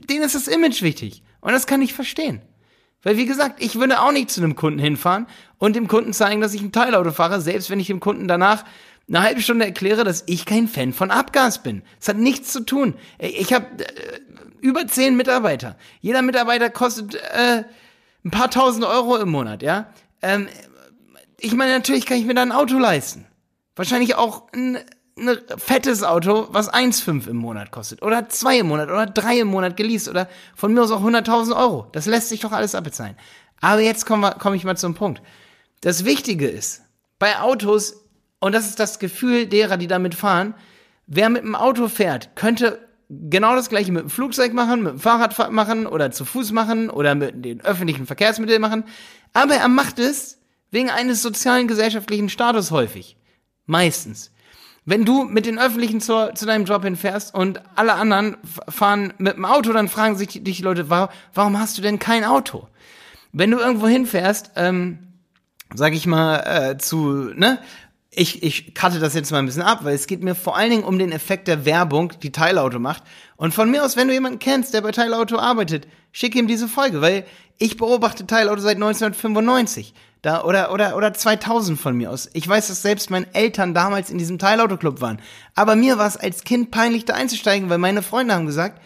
denen 0.10 0.24
ist 0.24 0.36
das 0.36 0.48
Image 0.48 0.82
wichtig. 0.82 1.24
Und 1.42 1.52
das 1.54 1.68
kann 1.68 1.82
ich 1.82 1.94
verstehen. 1.94 2.42
Weil 3.02 3.18
wie 3.18 3.26
gesagt, 3.26 3.64
ich 3.64 3.80
würde 3.80 4.02
auch 4.02 4.12
nicht 4.12 4.30
zu 4.30 4.42
einem 4.42 4.56
Kunden 4.56 4.80
hinfahren 4.80 5.28
und 5.58 5.76
dem 5.76 5.88
Kunden 5.88 6.14
zeigen, 6.14 6.42
dass 6.42 6.54
ich 6.54 6.62
ein 6.62 6.72
Teilauto 6.72 7.12
fahre, 7.12 7.40
selbst 7.40 7.70
wenn 7.70 7.80
ich 7.80 7.88
dem 7.88 8.02
Kunden 8.02 8.28
danach 8.28 8.66
eine 9.10 9.22
halbe 9.22 9.42
Stunde 9.42 9.66
erkläre, 9.66 10.04
dass 10.04 10.24
ich 10.28 10.46
kein 10.46 10.68
Fan 10.68 10.94
von 10.94 11.12
Abgas 11.12 11.64
bin. 11.64 11.82
Es 12.00 12.08
hat 12.08 12.18
nichts 12.18 12.54
zu 12.54 12.62
tun. 12.62 12.96
Ich 13.18 13.54
habe 13.54 13.66
äh, 13.84 14.20
über 14.62 14.88
zehn 14.88 15.18
Mitarbeiter. 15.18 15.78
Jeder 16.00 16.22
Mitarbeiter 16.22 16.70
kostet 16.70 17.16
äh, 17.16 17.64
ein 18.24 18.32
paar 18.32 18.52
tausend 18.52 18.86
Euro 18.86 19.18
im 19.18 19.30
Monat, 19.30 19.64
ja. 19.64 19.92
Ähm, 20.22 20.48
ich 21.40 21.54
meine, 21.54 21.72
natürlich 21.72 22.06
kann 22.06 22.18
ich 22.18 22.26
mir 22.26 22.36
da 22.36 22.42
ein 22.42 22.52
Auto 22.52 22.78
leisten. 22.78 23.26
Wahrscheinlich 23.76 24.16
auch 24.16 24.52
ein 24.54 24.78
ein 25.20 25.38
fettes 25.58 26.04
Auto, 26.04 26.48
was 26.52 26.72
1,5 26.72 27.28
im 27.28 27.38
Monat 27.38 27.72
kostet. 27.72 28.02
Oder 28.02 28.30
2 28.30 28.60
im 28.60 28.68
Monat 28.68 28.90
oder 28.90 29.06
3 29.06 29.40
im 29.40 29.48
Monat 29.50 29.78
geleast. 29.78 30.08
Oder 30.08 30.30
von 30.56 30.74
mir 30.74 30.82
aus 30.82 30.92
auch 30.92 31.04
100.000 31.04 31.56
Euro. 31.56 31.88
Das 31.92 32.06
lässt 32.06 32.30
sich 32.30 32.40
doch 32.42 32.52
alles 32.52 32.76
abbezahlen. 32.76 33.16
Aber 33.62 33.82
jetzt 33.82 34.06
komme 34.06 34.36
komm 34.40 34.54
ich 34.54 34.64
mal 34.64 34.78
zum 34.78 34.96
Punkt. 34.96 35.22
Das 35.82 36.06
Wichtige 36.06 36.48
ist, 36.48 36.82
bei 37.20 37.40
Autos, 37.40 38.06
und 38.40 38.54
das 38.54 38.68
ist 38.68 38.80
das 38.80 39.00
Gefühl 39.00 39.48
derer, 39.48 39.78
die 39.78 39.88
damit 39.88 40.16
fahren, 40.16 40.54
wer 41.08 41.30
mit 41.30 41.44
dem 41.44 41.56
Auto 41.56 41.88
fährt, 41.88 42.36
könnte 42.36 42.88
genau 43.10 43.56
das 43.56 43.70
gleiche 43.70 43.92
mit 43.92 44.04
dem 44.04 44.10
Flugzeug 44.10 44.54
machen, 44.54 44.84
mit 44.84 44.94
dem 44.94 45.00
Fahrrad 45.00 45.52
machen 45.52 45.88
oder 45.88 46.12
zu 46.12 46.26
Fuß 46.26 46.52
machen 46.52 46.90
oder 46.90 47.16
mit 47.16 47.44
den 47.44 47.62
öffentlichen 47.62 48.06
Verkehrsmitteln 48.06 48.62
machen. 48.62 48.84
Aber 49.34 49.56
er 49.56 49.68
macht 49.68 50.00
es 50.00 50.40
wegen 50.72 50.90
eines 50.90 51.22
sozialen 51.22 51.68
gesellschaftlichen 51.68 52.30
Status 52.30 52.72
häufig. 52.72 53.18
Meistens. 53.66 54.32
Wenn 54.86 55.06
du 55.06 55.24
mit 55.24 55.46
den 55.46 55.60
Öffentlichen 55.60 56.02
zu, 56.02 56.34
zu 56.34 56.46
deinem 56.46 56.66
Job 56.66 56.84
hinfährst 56.84 57.36
und 57.36 57.62
alle 57.76 57.94
anderen 57.94 58.38
fahren 58.68 59.14
mit 59.18 59.36
dem 59.36 59.46
Auto, 59.46 59.74
dann 59.74 59.88
fragen 59.88 60.18
sich 60.18 60.30
dich 60.44 60.58
die 60.58 60.64
Leute, 60.64 60.90
warum, 60.90 61.10
warum 61.34 61.60
hast 61.60 61.78
du 61.78 61.82
denn 61.82 62.00
kein 62.00 62.24
Auto? 62.24 62.68
Wenn 63.32 63.52
du 63.52 63.60
irgendwo 63.60 63.88
hinfährst, 63.88 64.52
ähm, 64.56 65.00
sag 65.76 65.94
ich 65.94 66.08
mal, 66.08 66.38
äh, 66.40 66.78
zu, 66.78 67.32
ne, 67.36 67.60
ich, 68.12 68.42
ich 68.42 68.74
cutte 68.74 69.00
das 69.00 69.14
jetzt 69.14 69.32
mal 69.32 69.40
ein 69.40 69.46
bisschen 69.46 69.62
ab, 69.62 69.80
weil 69.84 69.94
es 69.94 70.08
geht 70.08 70.24
mir 70.24 70.36
vor 70.36 70.58
allen 70.58 70.72
Dingen 70.72 70.84
um 70.84 70.98
den 70.98 71.12
Effekt 71.12 71.48
der 71.48 71.66
Werbung, 71.66 72.14
die 72.24 72.32
Teilauto 72.32 72.80
macht. 72.80 73.04
Und 73.36 73.54
von 73.54 73.70
mir 73.70 73.86
aus, 73.86 73.98
wenn 73.98 74.08
du 74.08 74.14
jemanden 74.14 74.40
kennst, 74.40 74.74
der 74.74 74.82
bei 74.82 74.92
Teilauto 74.92 75.38
arbeitet, 75.38 75.88
schick 76.12 76.36
ihm 76.36 76.48
diese 76.48 76.68
Folge, 76.68 77.02
weil 77.02 77.26
ich 77.60 77.78
beobachte 77.78 78.26
Teilauto 78.26 78.62
seit 78.62 78.76
1995. 78.76 79.94
Da, 80.22 80.44
oder, 80.44 80.74
oder, 80.74 80.98
oder 80.98 81.14
2000 81.14 81.80
von 81.80 81.96
mir 81.96 82.12
aus. 82.12 82.30
Ich 82.34 82.46
weiß, 82.46 82.68
dass 82.68 82.82
selbst 82.82 83.10
meine 83.10 83.34
Eltern 83.34 83.74
damals 83.74 84.10
in 84.10 84.18
diesem 84.18 84.38
Teilautoclub 84.38 85.00
waren. 85.00 85.22
Aber 85.56 85.78
mir 85.78 85.98
war 85.98 86.08
es 86.08 86.18
als 86.18 86.44
Kind 86.44 86.72
peinlich, 86.72 87.06
da 87.06 87.14
einzusteigen, 87.14 87.70
weil 87.70 87.78
meine 87.78 88.02
Freunde 88.02 88.34
haben 88.34 88.46
gesagt, 88.46 88.82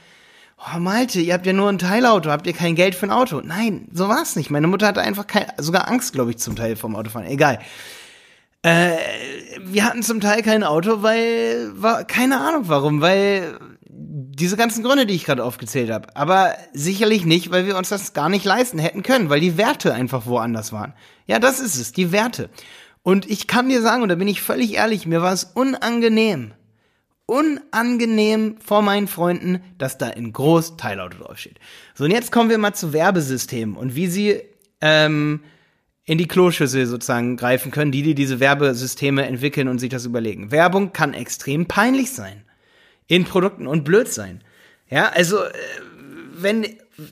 oh 0.59 0.77
Malte, 0.77 1.21
ihr 1.21 1.33
habt 1.33 1.47
ja 1.47 1.53
nur 1.53 1.69
ein 1.69 1.79
Teilauto, 1.79 2.29
habt 2.29 2.45
ihr 2.45 2.53
kein 2.53 2.75
Geld 2.75 2.93
für 2.93 3.07
ein 3.07 3.11
Auto? 3.11 3.41
Nein, 3.43 3.87
so 3.91 4.09
war 4.09 4.21
es 4.21 4.35
nicht. 4.35 4.51
Meine 4.51 4.67
Mutter 4.67 4.85
hatte 4.85 5.01
einfach 5.01 5.25
kein, 5.25 5.47
sogar 5.57 5.87
Angst, 5.87 6.13
glaube 6.13 6.29
ich, 6.29 6.37
zum 6.37 6.55
Teil 6.55 6.75
vom 6.75 6.95
Autofahren. 6.95 7.27
Egal. 7.27 7.57
Äh, 8.63 8.97
wir 9.61 9.85
hatten 9.85 10.03
zum 10.03 10.21
Teil 10.21 10.41
kein 10.41 10.63
Auto, 10.63 11.03
weil, 11.03 11.71
war, 11.75 12.05
keine 12.05 12.39
Ahnung 12.39 12.63
warum, 12.65 13.01
weil 13.01 13.59
diese 13.89 14.57
ganzen 14.57 14.83
Gründe, 14.83 15.05
die 15.05 15.13
ich 15.13 15.25
gerade 15.25 15.43
aufgezählt 15.43 15.91
habe. 15.91 16.15
Aber 16.15 16.55
sicherlich 16.73 17.25
nicht, 17.25 17.51
weil 17.51 17.67
wir 17.67 17.77
uns 17.77 17.89
das 17.89 18.13
gar 18.13 18.29
nicht 18.29 18.45
leisten 18.45 18.79
hätten 18.79 19.03
können, 19.03 19.29
weil 19.29 19.39
die 19.39 19.57
Werte 19.57 19.93
einfach 19.93 20.25
woanders 20.25 20.71
waren. 20.71 20.93
Ja, 21.27 21.39
das 21.39 21.59
ist 21.59 21.77
es, 21.77 21.91
die 21.91 22.11
Werte. 22.11 22.49
Und 23.03 23.29
ich 23.29 23.47
kann 23.47 23.69
dir 23.69 23.81
sagen, 23.81 24.01
und 24.01 24.09
da 24.09 24.15
bin 24.15 24.27
ich 24.27 24.41
völlig 24.41 24.75
ehrlich, 24.75 25.05
mir 25.05 25.21
war 25.21 25.33
es 25.33 25.43
unangenehm, 25.43 26.53
unangenehm 27.25 28.57
vor 28.65 28.81
meinen 28.81 29.07
Freunden, 29.07 29.61
dass 29.77 29.97
da 29.97 30.07
in 30.07 30.31
groß 30.31 30.77
Teilauto 30.77 31.17
draufsteht. 31.17 31.59
So, 31.95 32.05
und 32.05 32.11
jetzt 32.11 32.31
kommen 32.31 32.49
wir 32.49 32.57
mal 32.57 32.73
zu 32.73 32.93
Werbesystemen 32.93 33.75
und 33.75 33.95
wie 33.95 34.07
sie 34.07 34.41
ähm, 34.81 35.41
in 36.05 36.17
die 36.17 36.27
Kloschüssel 36.27 36.85
sozusagen 36.85 37.37
greifen 37.37 37.71
können, 37.71 37.91
die, 37.91 38.03
die 38.03 38.15
diese 38.15 38.39
Werbesysteme 38.39 39.25
entwickeln 39.25 39.67
und 39.67 39.79
sich 39.79 39.89
das 39.89 40.05
überlegen. 40.05 40.51
Werbung 40.51 40.91
kann 40.91 41.13
extrem 41.13 41.65
peinlich 41.65 42.11
sein 42.11 42.43
in 43.07 43.23
Produkten 43.25 43.67
und 43.67 43.83
blöd 43.83 44.11
sein. 44.11 44.43
Ja, 44.89 45.09
also 45.09 45.43
äh, 45.43 45.51
wenn 46.35 46.65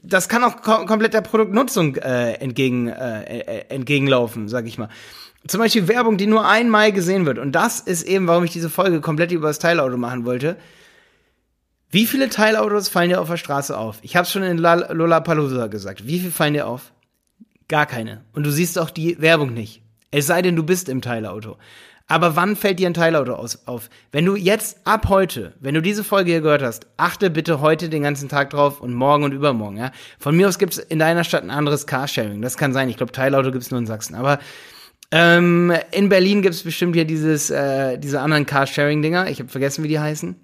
das 0.03 0.29
kann 0.29 0.43
auch 0.43 0.62
kom 0.62 0.86
komplett 0.86 1.13
der 1.13 1.21
Produktnutzung 1.21 1.95
äh, 1.95 2.33
entgegen 2.33 2.88
äh, 2.88 3.39
äh, 3.39 3.65
entgegenlaufen, 3.69 4.48
sag 4.48 4.67
ich 4.67 4.77
mal. 4.77 4.89
Zum 5.48 5.60
Beispiel 5.60 5.88
Werbung, 5.88 6.17
die 6.17 6.27
nur 6.27 6.48
einmal 6.48 6.91
gesehen 6.91 7.25
wird. 7.25 7.39
Und 7.39 7.53
das 7.53 7.79
ist 7.79 8.03
eben, 8.03 8.27
warum 8.27 8.43
ich 8.43 8.51
diese 8.51 8.69
Folge 8.69 9.01
komplett 9.01 9.31
über 9.31 9.48
das 9.48 9.57
Teilauto 9.57 9.98
machen 9.98 10.24
wollte. 10.25 10.55
Wie 11.89 12.05
viele 12.05 12.29
Teilautos 12.29 12.89
fallen 12.89 13.10
dir 13.10 13.19
auf 13.19 13.29
der 13.29 13.38
Straße 13.38 13.75
auf? 13.75 13.98
Ich 14.01 14.15
habe 14.15 14.25
es 14.25 14.31
schon 14.31 14.43
in 14.43 14.60
Lollapalooza 14.60 15.67
gesagt. 15.67 16.05
Wie 16.05 16.19
viel 16.19 16.31
fallen 16.31 16.53
dir 16.53 16.67
auf? 16.67 16.91
Gar 17.72 17.86
keine. 17.86 18.25
Und 18.34 18.46
du 18.46 18.51
siehst 18.51 18.78
auch 18.78 18.90
die 18.90 19.22
Werbung 19.22 19.54
nicht. 19.54 19.82
Es 20.12 20.28
sei 20.28 20.42
denn, 20.42 20.58
du 20.58 20.63
bist 20.63 20.90
im 20.90 21.01
Teilauto. 21.01 21.56
Aber 22.06 22.36
wann 22.36 22.58
fällt 22.58 22.80
dir 22.80 22.88
ein 22.88 22.94
Teilauto 22.94 23.32
aus, 23.32 23.66
auf? 23.66 23.90
Wenn 24.12 24.25
du 24.25 24.36
jetzt 24.36 24.80
ab 24.84 25.08
heute, 25.08 25.54
wenn 25.62 25.74
du 25.74 25.82
diese 25.82 26.04
Folge 26.04 26.32
hier 26.32 26.42
gehört 26.42 26.63
hast, 26.63 26.86
achte 26.98 27.30
bitte 27.30 27.62
heute 27.62 27.88
den 27.88 28.04
ganzen 28.04 28.28
Tag 28.28 28.50
drauf 28.50 28.82
und 28.82 28.94
morgen 28.94 29.24
und 29.24 29.32
übermorgen. 29.32 29.78
Ja? 29.78 29.94
Von 30.20 30.36
mir 30.36 30.50
aus 30.50 30.60
gibt's 30.60 30.80
in 30.80 31.00
deiner 31.00 31.24
Stadt 31.24 31.44
ein 31.44 31.50
anderes 31.50 31.88
Carsharing. 31.88 32.42
Das 32.42 32.58
kann 32.58 32.74
sein. 32.74 32.90
Ich 32.90 32.98
glaube, 32.98 33.13
Teilauto 33.13 33.54
gibt's 33.54 33.72
nur 33.72 33.80
in 33.80 33.86
Sachsen. 33.86 34.16
Aber 34.16 34.40
ähm, 35.12 35.74
in 35.92 36.10
Berlin 36.10 36.42
gibt's 36.42 36.63
bestimmt 36.63 36.94
hier 36.94 37.06
dieses, 37.06 37.51
äh, 37.51 37.98
diese 37.98 38.20
anderen 38.20 38.46
Carsharing-Dinger. 38.46 39.30
Ich 39.30 39.40
habe 39.40 39.48
vergessen, 39.48 39.86
wie 39.86 39.88
die 39.88 40.00
heißen. 40.00 40.36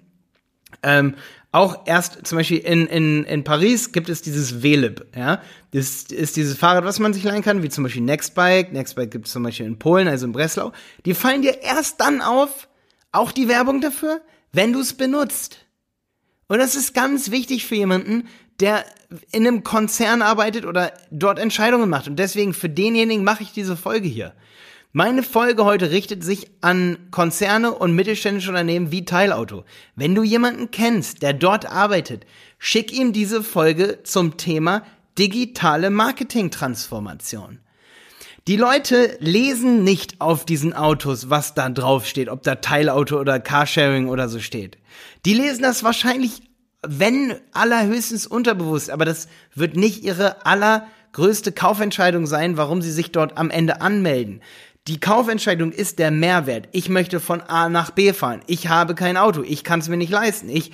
Ähm, 0.82 1.14
auch 1.50 1.86
erst 1.86 2.26
zum 2.26 2.36
Beispiel 2.36 2.58
in, 2.58 2.86
in, 2.86 3.24
in 3.24 3.42
Paris 3.42 3.92
gibt 3.92 4.08
es 4.10 4.20
dieses 4.20 4.62
Velib, 4.62 5.06
ja. 5.16 5.40
Das 5.72 6.04
ist 6.04 6.36
dieses 6.36 6.56
Fahrrad, 6.58 6.84
was 6.84 6.98
man 6.98 7.14
sich 7.14 7.24
leihen 7.24 7.42
kann, 7.42 7.62
wie 7.62 7.68
zum 7.68 7.84
Beispiel 7.84 8.02
Nextbike. 8.02 8.72
Nextbike 8.72 9.10
gibt 9.10 9.26
es 9.26 9.32
zum 9.32 9.42
Beispiel 9.42 9.66
in 9.66 9.78
Polen, 9.78 10.08
also 10.08 10.26
in 10.26 10.32
Breslau. 10.32 10.72
Die 11.04 11.14
fallen 11.14 11.42
dir 11.42 11.62
erst 11.62 12.00
dann 12.00 12.20
auf, 12.20 12.68
auch 13.12 13.32
die 13.32 13.48
Werbung 13.48 13.80
dafür, 13.80 14.20
wenn 14.52 14.72
du 14.72 14.80
es 14.80 14.94
benutzt. 14.94 15.66
Und 16.48 16.58
das 16.58 16.74
ist 16.74 16.94
ganz 16.94 17.30
wichtig 17.30 17.66
für 17.66 17.74
jemanden, 17.74 18.28
der 18.60 18.84
in 19.30 19.46
einem 19.46 19.62
Konzern 19.62 20.22
arbeitet 20.22 20.64
oder 20.66 20.92
dort 21.10 21.38
Entscheidungen 21.38 21.88
macht. 21.88 22.08
Und 22.08 22.16
deswegen 22.16 22.54
für 22.54 22.68
denjenigen 22.68 23.24
mache 23.24 23.42
ich 23.42 23.52
diese 23.52 23.76
Folge 23.76 24.08
hier. 24.08 24.34
Meine 24.92 25.22
Folge 25.22 25.66
heute 25.66 25.90
richtet 25.90 26.24
sich 26.24 26.50
an 26.62 26.96
Konzerne 27.10 27.72
und 27.72 27.94
mittelständische 27.94 28.48
Unternehmen 28.48 28.90
wie 28.90 29.04
Teilauto. 29.04 29.64
Wenn 29.96 30.14
du 30.14 30.22
jemanden 30.22 30.70
kennst, 30.70 31.20
der 31.20 31.34
dort 31.34 31.70
arbeitet, 31.70 32.24
schick 32.58 32.90
ihm 32.90 33.12
diese 33.12 33.42
Folge 33.42 34.02
zum 34.04 34.38
Thema 34.38 34.82
digitale 35.18 35.90
Marketing-Transformation. 35.90 37.58
Die 38.46 38.56
Leute 38.56 39.18
lesen 39.20 39.84
nicht 39.84 40.22
auf 40.22 40.46
diesen 40.46 40.72
Autos, 40.72 41.28
was 41.28 41.52
da 41.52 41.68
drauf 41.68 42.06
steht, 42.06 42.30
ob 42.30 42.42
da 42.42 42.54
Teilauto 42.54 43.20
oder 43.20 43.40
Carsharing 43.40 44.08
oder 44.08 44.30
so 44.30 44.40
steht. 44.40 44.78
Die 45.26 45.34
lesen 45.34 45.64
das 45.64 45.84
wahrscheinlich, 45.84 46.40
wenn 46.80 47.34
allerhöchstens 47.52 48.26
unterbewusst, 48.26 48.88
aber 48.88 49.04
das 49.04 49.28
wird 49.54 49.76
nicht 49.76 50.02
ihre 50.02 50.46
allergrößte 50.46 51.52
Kaufentscheidung 51.52 52.26
sein, 52.26 52.56
warum 52.56 52.80
sie 52.80 52.92
sich 52.92 53.12
dort 53.12 53.36
am 53.36 53.50
Ende 53.50 53.82
anmelden. 53.82 54.40
Die 54.88 55.00
Kaufentscheidung 55.00 55.70
ist 55.70 55.98
der 55.98 56.10
Mehrwert. 56.10 56.70
Ich 56.72 56.88
möchte 56.88 57.20
von 57.20 57.42
A 57.42 57.68
nach 57.68 57.90
B 57.90 58.14
fahren. 58.14 58.40
Ich 58.46 58.68
habe 58.68 58.94
kein 58.94 59.18
Auto. 59.18 59.42
Ich 59.42 59.62
kann 59.62 59.80
es 59.80 59.90
mir 59.90 59.98
nicht 59.98 60.10
leisten. 60.10 60.48
Ich, 60.48 60.72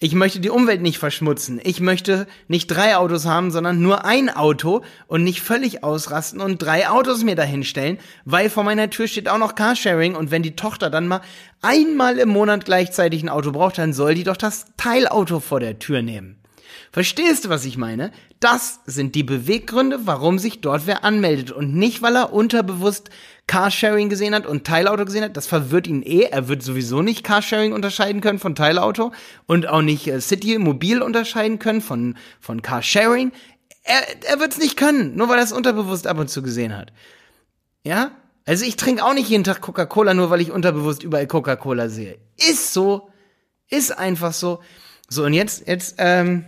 ich 0.00 0.12
möchte 0.16 0.40
die 0.40 0.50
Umwelt 0.50 0.82
nicht 0.82 0.98
verschmutzen. 0.98 1.60
Ich 1.62 1.80
möchte 1.80 2.26
nicht 2.48 2.66
drei 2.66 2.96
Autos 2.96 3.26
haben, 3.26 3.52
sondern 3.52 3.80
nur 3.80 4.04
ein 4.04 4.28
Auto 4.28 4.82
und 5.06 5.22
nicht 5.22 5.40
völlig 5.40 5.84
ausrasten 5.84 6.40
und 6.40 6.58
drei 6.58 6.88
Autos 6.88 7.22
mir 7.22 7.36
dahinstellen, 7.36 7.98
weil 8.24 8.50
vor 8.50 8.64
meiner 8.64 8.90
Tür 8.90 9.06
steht 9.06 9.28
auch 9.28 9.38
noch 9.38 9.54
Carsharing 9.54 10.16
und 10.16 10.32
wenn 10.32 10.42
die 10.42 10.56
Tochter 10.56 10.90
dann 10.90 11.06
mal 11.06 11.20
einmal 11.62 12.18
im 12.18 12.30
Monat 12.30 12.64
gleichzeitig 12.64 13.22
ein 13.22 13.28
Auto 13.28 13.52
braucht, 13.52 13.78
dann 13.78 13.92
soll 13.92 14.16
die 14.16 14.24
doch 14.24 14.36
das 14.36 14.66
Teilauto 14.76 15.38
vor 15.38 15.60
der 15.60 15.78
Tür 15.78 16.02
nehmen. 16.02 16.43
Verstehst 16.92 17.44
du, 17.44 17.48
was 17.48 17.64
ich 17.64 17.76
meine? 17.76 18.12
Das 18.40 18.80
sind 18.86 19.14
die 19.14 19.22
Beweggründe, 19.22 20.00
warum 20.06 20.38
sich 20.38 20.60
dort 20.60 20.86
wer 20.86 21.04
anmeldet 21.04 21.50
und 21.50 21.74
nicht, 21.74 22.02
weil 22.02 22.16
er 22.16 22.32
unterbewusst 22.32 23.10
Carsharing 23.46 24.08
gesehen 24.08 24.34
hat 24.34 24.46
und 24.46 24.66
Teilauto 24.66 25.04
gesehen 25.04 25.24
hat. 25.24 25.36
Das 25.36 25.46
verwirrt 25.46 25.86
ihn 25.86 26.02
eh. 26.02 26.22
Er 26.30 26.48
wird 26.48 26.62
sowieso 26.62 27.02
nicht 27.02 27.24
Carsharing 27.24 27.72
unterscheiden 27.72 28.20
können 28.20 28.38
von 28.38 28.54
Teilauto 28.54 29.12
und 29.46 29.68
auch 29.68 29.82
nicht 29.82 30.06
äh, 30.06 30.20
City 30.20 30.58
Mobil 30.58 31.02
unterscheiden 31.02 31.58
können 31.58 31.80
von, 31.80 32.16
von 32.40 32.62
Carsharing. 32.62 33.32
Er, 33.82 34.00
er 34.30 34.40
wird 34.40 34.52
es 34.52 34.58
nicht 34.58 34.76
können, 34.76 35.14
nur 35.16 35.28
weil 35.28 35.38
er 35.38 35.44
es 35.44 35.52
unterbewusst 35.52 36.06
ab 36.06 36.18
und 36.18 36.30
zu 36.30 36.42
gesehen 36.42 36.76
hat. 36.76 36.92
Ja? 37.82 38.12
Also 38.46 38.64
ich 38.64 38.76
trinke 38.76 39.04
auch 39.04 39.14
nicht 39.14 39.28
jeden 39.28 39.44
Tag 39.44 39.60
Coca-Cola, 39.60 40.14
nur 40.14 40.30
weil 40.30 40.40
ich 40.40 40.50
unterbewusst 40.50 41.02
überall 41.02 41.26
Coca-Cola 41.26 41.88
sehe. 41.88 42.18
Ist 42.36 42.72
so. 42.72 43.10
Ist 43.70 43.96
einfach 43.96 44.32
so. 44.32 44.60
So, 45.08 45.24
und 45.24 45.32
jetzt, 45.32 45.66
jetzt, 45.66 45.96
ähm, 45.98 46.46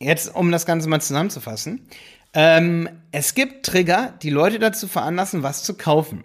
jetzt, 0.00 0.34
um 0.34 0.50
das 0.50 0.66
Ganze 0.66 0.88
mal 0.88 1.00
zusammenzufassen. 1.00 1.86
Ähm, 2.32 2.88
es 3.12 3.34
gibt 3.34 3.66
Trigger, 3.66 4.14
die 4.22 4.30
Leute 4.30 4.58
dazu 4.58 4.88
veranlassen, 4.88 5.42
was 5.42 5.62
zu 5.62 5.74
kaufen. 5.74 6.24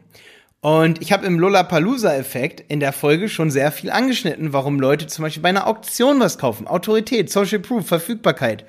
Und 0.62 1.02
ich 1.02 1.14
habe 1.14 1.26
im 1.26 1.40
Lollapalooza-Effekt 1.40 2.60
in 2.68 2.82
der 2.82 2.92
Folge 2.92 3.30
schon 3.30 3.50
sehr 3.50 3.72
viel 3.72 3.92
angeschnitten, 3.92 4.52
warum 4.52 4.80
Leute 4.80 5.08
zum 5.08 5.24
Beispiel 5.24 5.44
bei 5.44 5.50
einer 5.50 5.68
Auktion 5.68 6.20
was 6.20 6.38
kaufen. 6.38 6.68
Autorität, 6.68 7.32
Social 7.32 7.60
Proof, 7.60 7.88
Verfügbarkeit. 7.88 8.66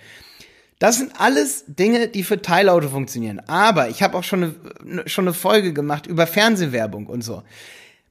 Das 0.79 0.99
sind 0.99 1.13
alles 1.19 1.65
Dinge, 1.67 2.09
die 2.09 2.23
für 2.23 2.41
Teilauto 2.41 2.89
funktionieren. 2.89 3.41
Aber 3.49 3.89
ich 3.89 4.03
habe 4.03 4.17
auch 4.17 4.25
schon 4.25 4.55
eine, 4.83 5.09
schon 5.09 5.27
eine 5.27 5.35
Folge 5.35 5.73
gemacht 5.73 6.07
über 6.07 6.27
Fernsehwerbung 6.27 7.07
und 7.07 7.23
so. 7.23 7.43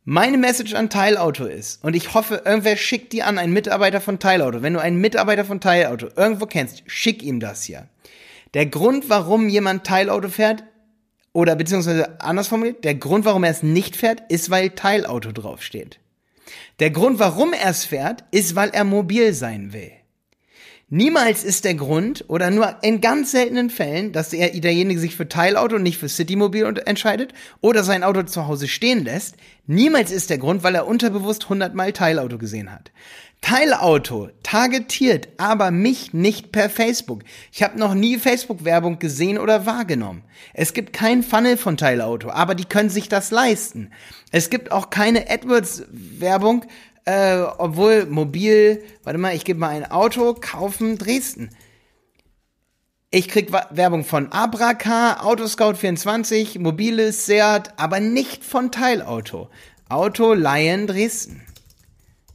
Meine 0.05 0.37
Message 0.37 0.73
an 0.73 0.89
Teilauto 0.89 1.45
ist, 1.45 1.83
und 1.83 1.95
ich 1.95 2.13
hoffe, 2.13 2.41
irgendwer 2.45 2.77
schickt 2.77 3.13
die 3.13 3.21
an 3.21 3.37
einen 3.37 3.53
Mitarbeiter 3.53 4.01
von 4.01 4.17
Teilauto. 4.17 4.61
Wenn 4.61 4.73
du 4.73 4.81
einen 4.81 5.01
Mitarbeiter 5.01 5.45
von 5.45 5.59
Teilauto 5.59 6.07
irgendwo 6.15 6.45
kennst, 6.45 6.83
schick 6.87 7.21
ihm 7.21 7.39
das 7.39 7.63
hier. 7.63 7.87
Der 8.53 8.65
Grund, 8.65 9.09
warum 9.09 9.49
jemand 9.49 9.85
Teilauto 9.85 10.29
fährt, 10.29 10.63
oder 11.33 11.55
beziehungsweise 11.55 12.19
anders 12.21 12.47
formuliert, 12.47 12.83
der 12.83 12.95
Grund, 12.95 13.25
warum 13.25 13.43
er 13.43 13.51
es 13.51 13.61
nicht 13.61 13.95
fährt, 13.95 14.23
ist, 14.29 14.49
weil 14.49 14.71
Teilauto 14.71 15.31
draufsteht. 15.31 15.99
Der 16.79 16.89
Grund, 16.89 17.19
warum 17.19 17.53
er 17.53 17.69
es 17.69 17.85
fährt, 17.85 18.23
ist, 18.31 18.55
weil 18.55 18.69
er 18.69 18.85
mobil 18.85 19.33
sein 19.33 19.73
will. 19.73 19.91
Niemals 20.91 21.43
ist 21.43 21.65
der 21.65 21.75
Grund, 21.75 22.25
oder 22.29 22.49
nur 22.49 22.77
in 22.81 22.99
ganz 22.99 23.29
seltenen 23.29 23.69
Fällen, 23.69 24.11
dass 24.11 24.33
er, 24.33 24.49
derjenige 24.49 24.99
sich 24.99 25.15
für 25.15 25.29
Teilauto 25.29 25.75
und 25.75 25.83
nicht 25.83 25.99
für 25.99 26.09
Citymobil 26.09 26.81
entscheidet 26.85 27.33
oder 27.61 27.83
sein 27.83 28.03
Auto 28.03 28.23
zu 28.23 28.47
Hause 28.47 28.67
stehen 28.67 29.03
lässt, 29.03 29.35
niemals 29.67 30.11
ist 30.11 30.31
der 30.31 30.39
Grund, 30.39 30.63
weil 30.63 30.73
er 30.73 30.87
unterbewusst 30.87 31.43
100 31.43 31.75
Mal 31.75 31.93
Teilauto 31.93 32.39
gesehen 32.39 32.71
hat. 32.71 32.91
Teilauto 33.41 34.29
targetiert 34.43 35.29
aber 35.37 35.71
mich 35.71 36.13
nicht 36.13 36.51
per 36.51 36.69
Facebook. 36.69 37.23
Ich 37.53 37.63
habe 37.63 37.79
noch 37.79 37.93
nie 37.93 38.17
Facebook-Werbung 38.17 38.99
gesehen 38.99 39.37
oder 39.37 39.65
wahrgenommen. 39.65 40.23
Es 40.53 40.73
gibt 40.73 40.91
kein 40.91 41.23
Funnel 41.23 41.55
von 41.55 41.77
Teilauto, 41.77 42.31
aber 42.31 42.53
die 42.53 42.65
können 42.65 42.89
sich 42.89 43.07
das 43.07 43.31
leisten. 43.31 43.91
Es 44.31 44.49
gibt 44.49 44.71
auch 44.71 44.89
keine 44.89 45.29
AdWords-Werbung 45.29 46.65
äh, 47.09 47.41
obwohl 47.57 48.05
mobil, 48.05 48.83
warte 49.03 49.17
mal, 49.17 49.35
ich 49.35 49.43
gebe 49.43 49.59
mal 49.59 49.69
ein 49.69 49.89
Auto, 49.89 50.35
kaufen 50.35 50.99
Dresden. 50.99 51.49
Ich 53.09 53.27
krieg 53.27 53.51
Werbung 53.51 54.03
von 54.03 54.31
Abracar, 54.31 55.25
Autoscout24, 55.25 56.59
mobiles 56.59 57.25
Seat, 57.25 57.73
aber 57.79 57.99
nicht 57.99 58.43
von 58.43 58.71
Teilauto. 58.71 59.49
Auto 59.89 60.35
Lion 60.35 60.85
Dresden. 60.85 61.41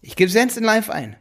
Ich 0.03 0.17
gebe 0.17 0.27
es 0.27 0.35
jetzt 0.35 0.57
in 0.57 0.65
live 0.65 0.91
ein. 0.91 1.15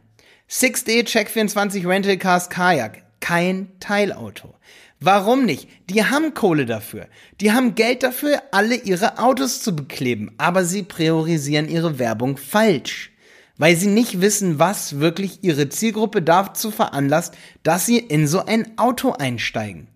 6D 0.50 1.04
Check24 1.04 1.86
Rental 1.88 2.16
Cars 2.16 2.50
Kajak. 2.50 3.04
Kein 3.20 3.68
Teilauto. 3.78 4.54
Warum 4.98 5.44
nicht? 5.44 5.68
Die 5.90 6.04
haben 6.04 6.34
Kohle 6.34 6.66
dafür. 6.66 7.06
Die 7.40 7.52
haben 7.52 7.76
Geld 7.76 8.02
dafür, 8.02 8.42
alle 8.50 8.74
ihre 8.74 9.18
Autos 9.20 9.62
zu 9.62 9.76
bekleben. 9.76 10.34
Aber 10.38 10.64
sie 10.64 10.82
priorisieren 10.82 11.68
ihre 11.68 12.00
Werbung 12.00 12.36
falsch 12.36 13.13
weil 13.56 13.76
sie 13.76 13.88
nicht 13.88 14.20
wissen, 14.20 14.58
was 14.58 15.00
wirklich 15.00 15.42
ihre 15.42 15.68
Zielgruppe 15.68 16.22
dazu 16.22 16.70
veranlasst, 16.70 17.34
dass 17.62 17.86
sie 17.86 17.98
in 17.98 18.26
so 18.26 18.44
ein 18.44 18.78
Auto 18.78 19.12
einsteigen. 19.12 19.88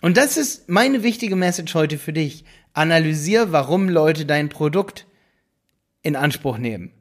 Und 0.00 0.16
das 0.16 0.36
ist 0.36 0.68
meine 0.68 1.02
wichtige 1.02 1.36
Message 1.36 1.74
heute 1.74 1.98
für 1.98 2.12
dich. 2.12 2.44
Analysier, 2.72 3.52
warum 3.52 3.88
Leute 3.88 4.24
dein 4.26 4.48
Produkt 4.48 5.06
in 6.02 6.16
Anspruch 6.16 6.58
nehmen. 6.58 6.92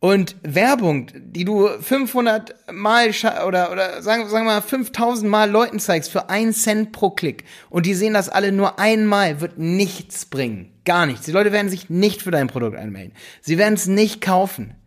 Und 0.00 0.36
Werbung, 0.42 1.10
die 1.12 1.44
du 1.44 1.68
500 1.68 2.54
Mal 2.72 3.10
oder, 3.46 3.72
oder 3.72 4.00
sagen, 4.00 4.28
sagen 4.28 4.46
wir 4.46 4.54
mal 4.54 4.62
5000 4.62 5.28
Mal 5.28 5.50
Leuten 5.50 5.80
zeigst 5.80 6.12
für 6.12 6.30
einen 6.30 6.52
Cent 6.52 6.92
pro 6.92 7.10
Klick 7.10 7.44
und 7.68 7.84
die 7.84 7.94
sehen 7.94 8.14
das 8.14 8.28
alle 8.28 8.52
nur 8.52 8.78
einmal, 8.78 9.40
wird 9.40 9.58
nichts 9.58 10.24
bringen. 10.24 10.72
Gar 10.84 11.06
nichts. 11.06 11.26
Die 11.26 11.32
Leute 11.32 11.50
werden 11.50 11.68
sich 11.68 11.90
nicht 11.90 12.22
für 12.22 12.30
dein 12.30 12.46
Produkt 12.46 12.76
anmelden. 12.76 13.12
Sie 13.40 13.58
werden 13.58 13.74
es 13.74 13.88
nicht 13.88 14.20
kaufen. 14.20 14.77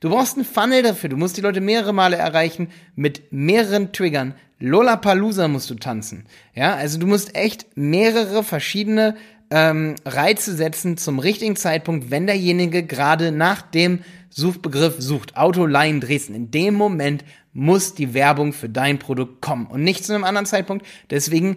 Du 0.00 0.10
brauchst 0.10 0.36
einen 0.36 0.44
Funnel 0.44 0.82
dafür. 0.82 1.10
Du 1.10 1.16
musst 1.16 1.36
die 1.36 1.40
Leute 1.40 1.60
mehrere 1.60 1.92
Male 1.92 2.16
erreichen 2.16 2.68
mit 2.94 3.32
mehreren 3.32 3.92
Triggern. 3.92 4.34
Lollapalooza 4.60 5.48
musst 5.48 5.70
du 5.70 5.74
tanzen. 5.74 6.26
Ja, 6.54 6.74
also 6.74 6.98
du 6.98 7.06
musst 7.06 7.34
echt 7.34 7.66
mehrere 7.76 8.42
verschiedene 8.44 9.16
ähm, 9.50 9.94
Reize 10.04 10.54
setzen 10.54 10.96
zum 10.96 11.18
richtigen 11.18 11.56
Zeitpunkt, 11.56 12.10
wenn 12.10 12.26
derjenige 12.26 12.84
gerade 12.84 13.32
nach 13.32 13.62
dem 13.62 14.00
Suchbegriff 14.30 14.96
sucht. 14.98 15.36
Autoline 15.36 16.00
Dresden. 16.00 16.34
In 16.34 16.50
dem 16.50 16.74
Moment 16.74 17.24
muss 17.52 17.94
die 17.94 18.14
Werbung 18.14 18.52
für 18.52 18.68
dein 18.68 18.98
Produkt 18.98 19.40
kommen 19.40 19.66
und 19.66 19.82
nicht 19.82 20.04
zu 20.04 20.14
einem 20.14 20.24
anderen 20.24 20.46
Zeitpunkt. 20.46 20.86
Deswegen 21.10 21.56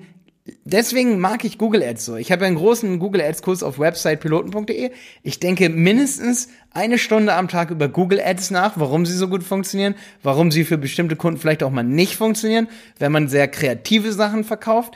deswegen 0.64 1.20
mag 1.20 1.44
ich 1.44 1.58
Google 1.58 1.84
Ads 1.84 2.06
so. 2.06 2.16
Ich 2.16 2.32
habe 2.32 2.46
einen 2.46 2.56
großen 2.56 3.00
Google 3.00 3.22
Ads 3.22 3.42
Kurs 3.42 3.64
auf 3.64 3.80
websitepiloten.de. 3.80 4.92
Ich 5.24 5.40
denke 5.40 5.70
mindestens 5.70 6.50
eine 6.72 6.98
Stunde 6.98 7.34
am 7.34 7.48
Tag 7.48 7.70
über 7.70 7.88
Google 7.88 8.22
Ads 8.22 8.52
nach, 8.52 8.74
warum 8.78 9.06
sie 9.06 9.16
so 9.16 9.28
gut 9.28 9.44
funktionieren, 9.44 9.96
warum 10.24 10.52
sie 10.52 10.64
für 10.64 10.78
bestimmte 10.78 11.16
Kunden 11.16 11.40
vielleicht 11.40 11.64
auch 11.64 11.72
mal 11.72 11.84
nicht 11.84 12.16
funktionieren, 12.16 12.68
wenn 13.00 13.12
man 13.12 13.28
sehr 13.28 13.48
kreative 13.48 14.12
Sachen 14.12 14.44
verkauft. 14.44 14.96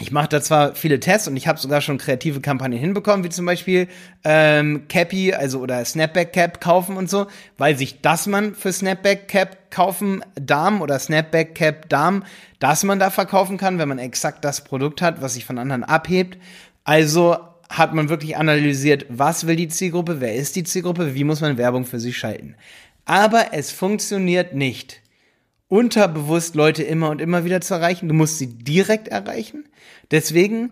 Ich 0.00 0.12
mache 0.12 0.28
da 0.28 0.40
zwar 0.40 0.74
viele 0.74 1.00
Tests 1.00 1.26
und 1.26 1.36
ich 1.36 1.48
habe 1.48 1.58
sogar 1.58 1.80
schon 1.80 1.98
kreative 1.98 2.40
Kampagnen 2.40 2.78
hinbekommen, 2.78 3.24
wie 3.24 3.30
zum 3.30 3.46
Beispiel 3.46 3.88
ähm, 4.24 4.86
Cappy, 4.88 5.32
also 5.32 5.60
oder 5.60 5.84
Snapback 5.84 6.32
Cap 6.32 6.60
kaufen 6.60 6.96
und 6.96 7.10
so, 7.10 7.26
weil 7.56 7.76
sich 7.76 8.00
das 8.00 8.26
man 8.26 8.54
für 8.54 8.72
Snapback 8.72 9.28
Cap 9.28 9.70
kaufen 9.70 10.24
Darm 10.34 10.82
oder 10.82 10.98
Snapback 10.98 11.54
Cap 11.54 11.88
Darm, 11.88 12.24
dass 12.60 12.84
man 12.84 12.98
da 12.98 13.10
verkaufen 13.10 13.58
kann, 13.58 13.78
wenn 13.78 13.88
man 13.88 13.98
exakt 13.98 14.44
das 14.44 14.62
Produkt 14.62 15.02
hat, 15.02 15.20
was 15.20 15.34
sich 15.34 15.44
von 15.44 15.58
anderen 15.58 15.84
abhebt. 15.84 16.38
Also 16.84 17.36
hat 17.68 17.92
man 17.92 18.08
wirklich 18.08 18.36
analysiert, 18.36 19.04
was 19.08 19.46
will 19.46 19.56
die 19.56 19.68
Zielgruppe, 19.68 20.20
wer 20.20 20.34
ist 20.34 20.56
die 20.56 20.64
Zielgruppe, 20.64 21.14
wie 21.14 21.24
muss 21.24 21.40
man 21.40 21.58
Werbung 21.58 21.84
für 21.84 22.00
sie 22.00 22.14
schalten. 22.14 22.54
Aber 23.04 23.48
es 23.52 23.72
funktioniert 23.72 24.54
nicht 24.54 25.02
unterbewusst 25.68 26.54
Leute 26.54 26.82
immer 26.82 27.10
und 27.10 27.20
immer 27.20 27.44
wieder 27.44 27.60
zu 27.60 27.74
erreichen. 27.74 28.08
Du 28.08 28.14
musst 28.14 28.38
sie 28.38 28.48
direkt 28.48 29.08
erreichen. 29.08 29.64
Deswegen, 30.10 30.70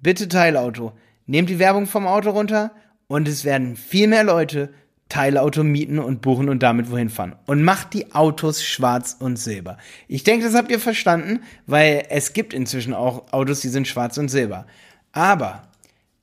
bitte 0.00 0.28
Teilauto. 0.28 0.92
Nehmt 1.26 1.50
die 1.50 1.58
Werbung 1.58 1.86
vom 1.86 2.06
Auto 2.06 2.30
runter 2.30 2.72
und 3.08 3.28
es 3.28 3.44
werden 3.44 3.76
viel 3.76 4.08
mehr 4.08 4.24
Leute 4.24 4.70
Teilauto 5.08 5.64
mieten 5.64 5.98
und 5.98 6.20
buchen 6.20 6.48
und 6.48 6.62
damit 6.62 6.90
wohin 6.90 7.08
fahren. 7.08 7.34
Und 7.46 7.62
macht 7.62 7.94
die 7.94 8.12
Autos 8.14 8.62
schwarz 8.62 9.16
und 9.18 9.38
silber. 9.38 9.78
Ich 10.06 10.22
denke, 10.22 10.44
das 10.44 10.54
habt 10.54 10.70
ihr 10.70 10.80
verstanden, 10.80 11.40
weil 11.66 12.04
es 12.10 12.34
gibt 12.34 12.52
inzwischen 12.52 12.92
auch 12.92 13.32
Autos, 13.32 13.60
die 13.60 13.68
sind 13.68 13.88
schwarz 13.88 14.18
und 14.18 14.28
silber. 14.28 14.66
Aber 15.12 15.68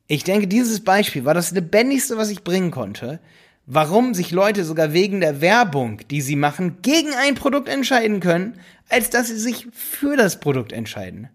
ich 0.07 0.23
denke, 0.23 0.47
dieses 0.47 0.83
Beispiel 0.83 1.25
war 1.25 1.33
das 1.33 1.51
lebendigste, 1.51 2.17
was 2.17 2.29
ich 2.29 2.43
bringen 2.43 2.69
konnte, 2.69 3.19
warum 3.65 4.13
sich 4.13 4.31
Leute 4.31 4.63
sogar 4.63 4.93
wegen 4.93 5.21
der 5.21 5.41
Werbung, 5.41 6.01
die 6.09 6.21
sie 6.21 6.35
machen, 6.35 6.77
gegen 6.81 7.13
ein 7.13 7.35
Produkt 7.35 7.67
entscheiden 7.67 8.19
können, 8.19 8.59
als 8.89 9.09
dass 9.09 9.27
sie 9.27 9.37
sich 9.37 9.67
für 9.71 10.15
das 10.15 10.39
Produkt 10.39 10.71
entscheiden. 10.71 11.29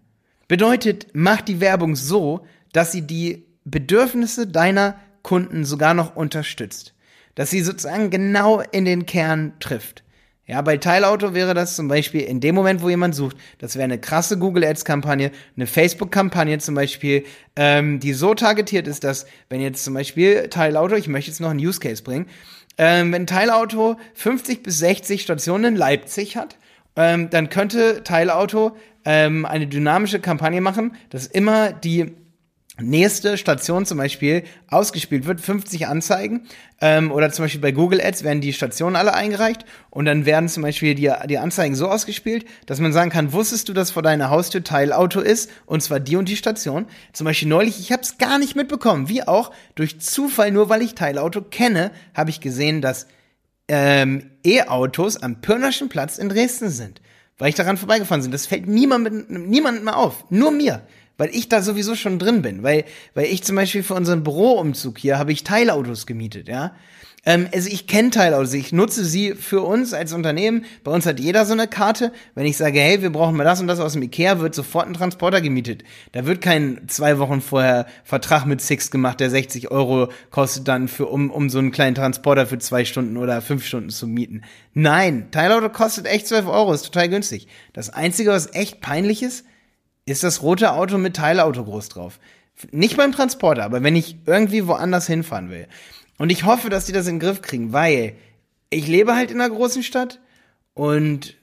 Bedeutet, 0.47 1.07
mach 1.13 1.41
die 1.41 1.59
Werbung 1.59 1.95
so, 1.95 2.45
dass 2.73 2.91
sie 2.91 3.01
die 3.01 3.45
Bedürfnisse 3.63 4.47
deiner 4.47 4.95
Kunden 5.23 5.65
sogar 5.65 5.93
noch 5.93 6.15
unterstützt. 6.15 6.93
Dass 7.35 7.49
sie 7.49 7.61
sozusagen 7.61 8.09
genau 8.09 8.61
in 8.71 8.85
den 8.85 9.05
Kern 9.05 9.53
trifft. 9.59 10.03
Ja, 10.47 10.61
bei 10.61 10.77
Teilauto 10.77 11.33
wäre 11.33 11.53
das 11.53 11.75
zum 11.75 11.87
Beispiel 11.87 12.21
in 12.21 12.39
dem 12.39 12.55
Moment, 12.55 12.81
wo 12.81 12.89
jemand 12.89 13.15
sucht, 13.15 13.37
das 13.59 13.75
wäre 13.75 13.85
eine 13.85 13.99
krasse 13.99 14.37
Google 14.37 14.65
Ads 14.65 14.85
Kampagne, 14.85 15.31
eine 15.55 15.67
Facebook 15.67 16.11
Kampagne 16.11 16.57
zum 16.57 16.75
Beispiel, 16.75 17.23
ähm, 17.55 17.99
die 17.99 18.13
so 18.13 18.33
targetiert 18.33 18.87
ist, 18.87 19.03
dass 19.03 19.27
wenn 19.49 19.61
jetzt 19.61 19.83
zum 19.83 19.93
Beispiel 19.93 20.49
Teilauto, 20.49 20.95
ich 20.95 21.07
möchte 21.07 21.29
jetzt 21.29 21.39
noch 21.39 21.51
einen 21.51 21.59
Use 21.59 21.79
Case 21.79 22.03
bringen, 22.03 22.25
ähm, 22.77 23.13
wenn 23.13 23.27
Teilauto 23.27 23.97
50 24.15 24.63
bis 24.63 24.79
60 24.79 25.21
Stationen 25.21 25.73
in 25.73 25.75
Leipzig 25.75 26.35
hat, 26.37 26.57
ähm, 26.95 27.29
dann 27.29 27.49
könnte 27.49 28.03
Teilauto 28.03 28.75
ähm, 29.05 29.45
eine 29.45 29.67
dynamische 29.67 30.19
Kampagne 30.19 30.61
machen, 30.61 30.95
dass 31.09 31.27
immer 31.27 31.71
die 31.71 32.13
nächste 32.79 33.37
Station 33.37 33.85
zum 33.85 33.97
Beispiel 33.97 34.43
ausgespielt 34.69 35.25
wird, 35.25 35.41
50 35.41 35.87
Anzeigen 35.87 36.47
ähm, 36.79 37.11
oder 37.11 37.31
zum 37.31 37.45
Beispiel 37.45 37.61
bei 37.61 37.71
Google 37.71 38.01
Ads 38.01 38.23
werden 38.23 38.41
die 38.41 38.53
Stationen 38.53 38.95
alle 38.95 39.13
eingereicht 39.13 39.65
und 39.89 40.05
dann 40.05 40.25
werden 40.25 40.47
zum 40.47 40.63
Beispiel 40.63 40.95
die, 40.95 41.11
die 41.27 41.37
Anzeigen 41.37 41.75
so 41.75 41.89
ausgespielt, 41.89 42.45
dass 42.65 42.79
man 42.79 42.93
sagen 42.93 43.11
kann, 43.11 43.33
wusstest 43.33 43.67
du, 43.67 43.73
dass 43.73 43.91
vor 43.91 44.03
deiner 44.03 44.29
Haustür 44.29 44.63
Teilauto 44.63 45.19
ist? 45.19 45.51
Und 45.65 45.83
zwar 45.83 45.99
die 45.99 46.15
und 46.15 46.29
die 46.29 46.37
Station. 46.37 46.85
Zum 47.13 47.25
Beispiel 47.25 47.49
neulich, 47.49 47.79
ich 47.79 47.91
habe 47.91 48.03
es 48.03 48.17
gar 48.17 48.39
nicht 48.39 48.55
mitbekommen, 48.55 49.09
wie 49.09 49.23
auch 49.23 49.51
durch 49.75 49.99
Zufall, 49.99 50.51
nur 50.51 50.69
weil 50.69 50.81
ich 50.81 50.95
Teilauto 50.95 51.41
kenne, 51.41 51.91
habe 52.13 52.29
ich 52.29 52.39
gesehen, 52.39 52.81
dass 52.81 53.07
ähm, 53.67 54.31
E-Autos 54.45 55.17
am 55.17 55.41
Pirnerschen 55.41 55.89
Platz 55.89 56.17
in 56.17 56.29
Dresden 56.29 56.69
sind, 56.69 57.01
weil 57.37 57.49
ich 57.49 57.55
daran 57.55 57.77
vorbeigefahren 57.77 58.21
bin. 58.21 58.31
Das 58.31 58.47
fällt 58.47 58.67
niemandem 58.67 59.25
niemand 59.49 59.83
mehr 59.83 59.97
auf, 59.97 60.25
nur 60.29 60.51
mir 60.51 60.81
weil 61.21 61.35
ich 61.35 61.47
da 61.49 61.61
sowieso 61.61 61.93
schon 61.93 62.17
drin 62.17 62.41
bin, 62.41 62.63
weil, 62.63 62.83
weil 63.13 63.25
ich 63.25 63.43
zum 63.43 63.55
Beispiel 63.55 63.83
für 63.83 63.93
unseren 63.93 64.23
Büroumzug 64.23 64.97
hier 64.97 65.19
habe 65.19 65.31
ich 65.31 65.43
Teilautos 65.43 66.07
gemietet, 66.07 66.47
ja. 66.47 66.73
Ähm, 67.27 67.47
also 67.53 67.69
ich 67.69 67.85
kenne 67.85 68.09
Teilautos, 68.09 68.55
ich 68.55 68.73
nutze 68.73 69.05
sie 69.05 69.35
für 69.35 69.61
uns 69.61 69.93
als 69.93 70.13
Unternehmen. 70.13 70.65
Bei 70.83 70.89
uns 70.89 71.05
hat 71.05 71.19
jeder 71.19 71.45
so 71.45 71.53
eine 71.53 71.67
Karte. 71.67 72.11
Wenn 72.33 72.47
ich 72.47 72.57
sage, 72.57 72.79
hey, 72.79 73.03
wir 73.03 73.11
brauchen 73.11 73.35
mal 73.35 73.43
das 73.43 73.61
und 73.61 73.67
das 73.67 73.79
aus 73.79 73.93
dem 73.93 74.01
Ikea, 74.01 74.39
wird 74.39 74.55
sofort 74.55 74.87
ein 74.87 74.95
Transporter 74.95 75.41
gemietet. 75.41 75.83
Da 76.11 76.25
wird 76.25 76.41
kein 76.41 76.87
zwei 76.87 77.19
Wochen 77.19 77.39
vorher 77.39 77.85
Vertrag 78.03 78.47
mit 78.47 78.59
Six 78.59 78.89
gemacht, 78.89 79.19
der 79.19 79.29
60 79.29 79.69
Euro 79.69 80.11
kostet 80.31 80.67
dann 80.67 80.87
für, 80.87 81.05
um, 81.05 81.29
um 81.29 81.51
so 81.51 81.59
einen 81.59 81.69
kleinen 81.69 81.93
Transporter 81.93 82.47
für 82.47 82.57
zwei 82.57 82.83
Stunden 82.83 83.17
oder 83.17 83.43
fünf 83.43 83.63
Stunden 83.63 83.91
zu 83.91 84.07
mieten. 84.07 84.41
Nein, 84.73 85.27
Teilauto 85.29 85.69
kostet 85.69 86.07
echt 86.07 86.25
12 86.25 86.47
Euro, 86.47 86.73
ist 86.73 86.85
total 86.85 87.09
günstig. 87.09 87.47
Das 87.73 87.91
Einzige, 87.91 88.31
was 88.31 88.55
echt 88.55 88.81
peinlich 88.81 89.21
ist, 89.21 89.45
ist 90.11 90.23
das 90.23 90.41
rote 90.41 90.73
Auto 90.73 90.97
mit 90.97 91.15
Teilauto 91.15 91.63
groß 91.63 91.89
drauf. 91.89 92.19
Nicht 92.71 92.97
beim 92.97 93.11
Transporter, 93.11 93.63
aber 93.63 93.83
wenn 93.83 93.95
ich 93.95 94.17
irgendwie 94.25 94.67
woanders 94.67 95.07
hinfahren 95.07 95.49
will. 95.49 95.67
Und 96.17 96.31
ich 96.31 96.45
hoffe, 96.45 96.69
dass 96.69 96.85
die 96.85 96.91
das 96.91 97.07
in 97.07 97.15
den 97.15 97.19
Griff 97.19 97.41
kriegen, 97.41 97.73
weil 97.73 98.13
ich 98.69 98.87
lebe 98.87 99.15
halt 99.15 99.31
in 99.31 99.41
einer 99.41 99.53
großen 99.53 99.83
Stadt 99.83 100.19
und, 100.73 101.35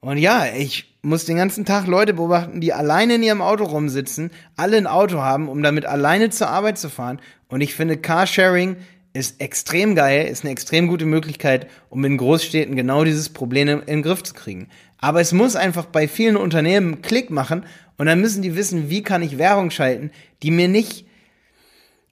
und 0.00 0.16
ja, 0.16 0.46
ich 0.46 0.96
muss 1.02 1.24
den 1.24 1.36
ganzen 1.36 1.64
Tag 1.64 1.86
Leute 1.86 2.14
beobachten, 2.14 2.60
die 2.60 2.72
alleine 2.72 3.14
in 3.14 3.22
ihrem 3.22 3.42
Auto 3.42 3.64
rumsitzen, 3.64 4.30
alle 4.56 4.76
ein 4.76 4.86
Auto 4.86 5.18
haben, 5.18 5.48
um 5.48 5.62
damit 5.62 5.86
alleine 5.86 6.30
zur 6.30 6.48
Arbeit 6.48 6.78
zu 6.78 6.88
fahren. 6.88 7.20
Und 7.48 7.60
ich 7.60 7.74
finde, 7.74 7.96
Carsharing 7.96 8.76
ist 9.12 9.40
extrem 9.40 9.94
geil, 9.94 10.26
ist 10.26 10.44
eine 10.44 10.50
extrem 10.50 10.88
gute 10.88 11.06
Möglichkeit, 11.06 11.68
um 11.90 12.04
in 12.04 12.18
Großstädten 12.18 12.74
genau 12.74 13.04
dieses 13.04 13.28
Problem 13.28 13.68
in 13.68 13.80
den 13.86 14.02
Griff 14.02 14.22
zu 14.22 14.34
kriegen. 14.34 14.68
Aber 14.98 15.20
es 15.20 15.32
muss 15.32 15.56
einfach 15.56 15.86
bei 15.86 16.08
vielen 16.08 16.36
Unternehmen 16.36 17.02
Klick 17.02 17.30
machen 17.30 17.64
und 17.98 18.06
dann 18.06 18.20
müssen 18.20 18.42
die 18.42 18.56
wissen, 18.56 18.90
wie 18.90 19.02
kann 19.02 19.22
ich 19.22 19.38
Werbung 19.38 19.70
schalten, 19.70 20.10
die 20.42 20.50
mir 20.50 20.68
nicht, 20.68 21.06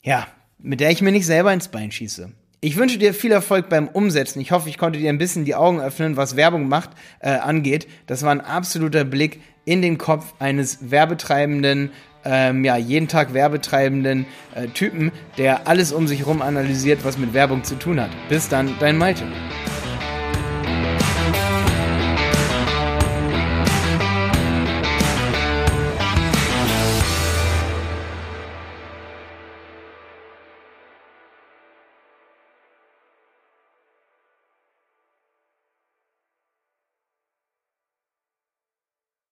ja, 0.02 0.26
mit 0.58 0.80
der 0.80 0.90
ich 0.90 1.02
mir 1.02 1.12
nicht 1.12 1.26
selber 1.26 1.52
ins 1.52 1.68
Bein 1.68 1.92
schieße. 1.92 2.32
Ich 2.60 2.78
wünsche 2.78 2.96
dir 2.96 3.12
viel 3.12 3.30
Erfolg 3.30 3.68
beim 3.68 3.88
Umsetzen. 3.88 4.40
Ich 4.40 4.50
hoffe, 4.50 4.70
ich 4.70 4.78
konnte 4.78 4.98
dir 4.98 5.10
ein 5.10 5.18
bisschen 5.18 5.44
die 5.44 5.54
Augen 5.54 5.80
öffnen, 5.80 6.16
was 6.16 6.34
Werbung 6.34 6.66
macht, 6.66 6.90
äh, 7.20 7.28
angeht. 7.28 7.86
Das 8.06 8.22
war 8.22 8.30
ein 8.30 8.40
absoluter 8.40 9.04
Blick 9.04 9.40
in 9.66 9.82
den 9.82 9.98
Kopf 9.98 10.32
eines 10.38 10.90
werbetreibenden, 10.90 11.90
ähm, 12.24 12.64
ja, 12.64 12.78
jeden 12.78 13.06
Tag 13.06 13.34
werbetreibenden 13.34 14.24
äh, 14.54 14.68
Typen, 14.68 15.12
der 15.36 15.68
alles 15.68 15.92
um 15.92 16.08
sich 16.08 16.20
herum 16.20 16.40
analysiert, 16.40 17.04
was 17.04 17.18
mit 17.18 17.34
Werbung 17.34 17.64
zu 17.64 17.74
tun 17.74 18.00
hat. 18.00 18.10
Bis 18.30 18.48
dann, 18.48 18.74
dein 18.80 18.96
Malte. 18.96 19.24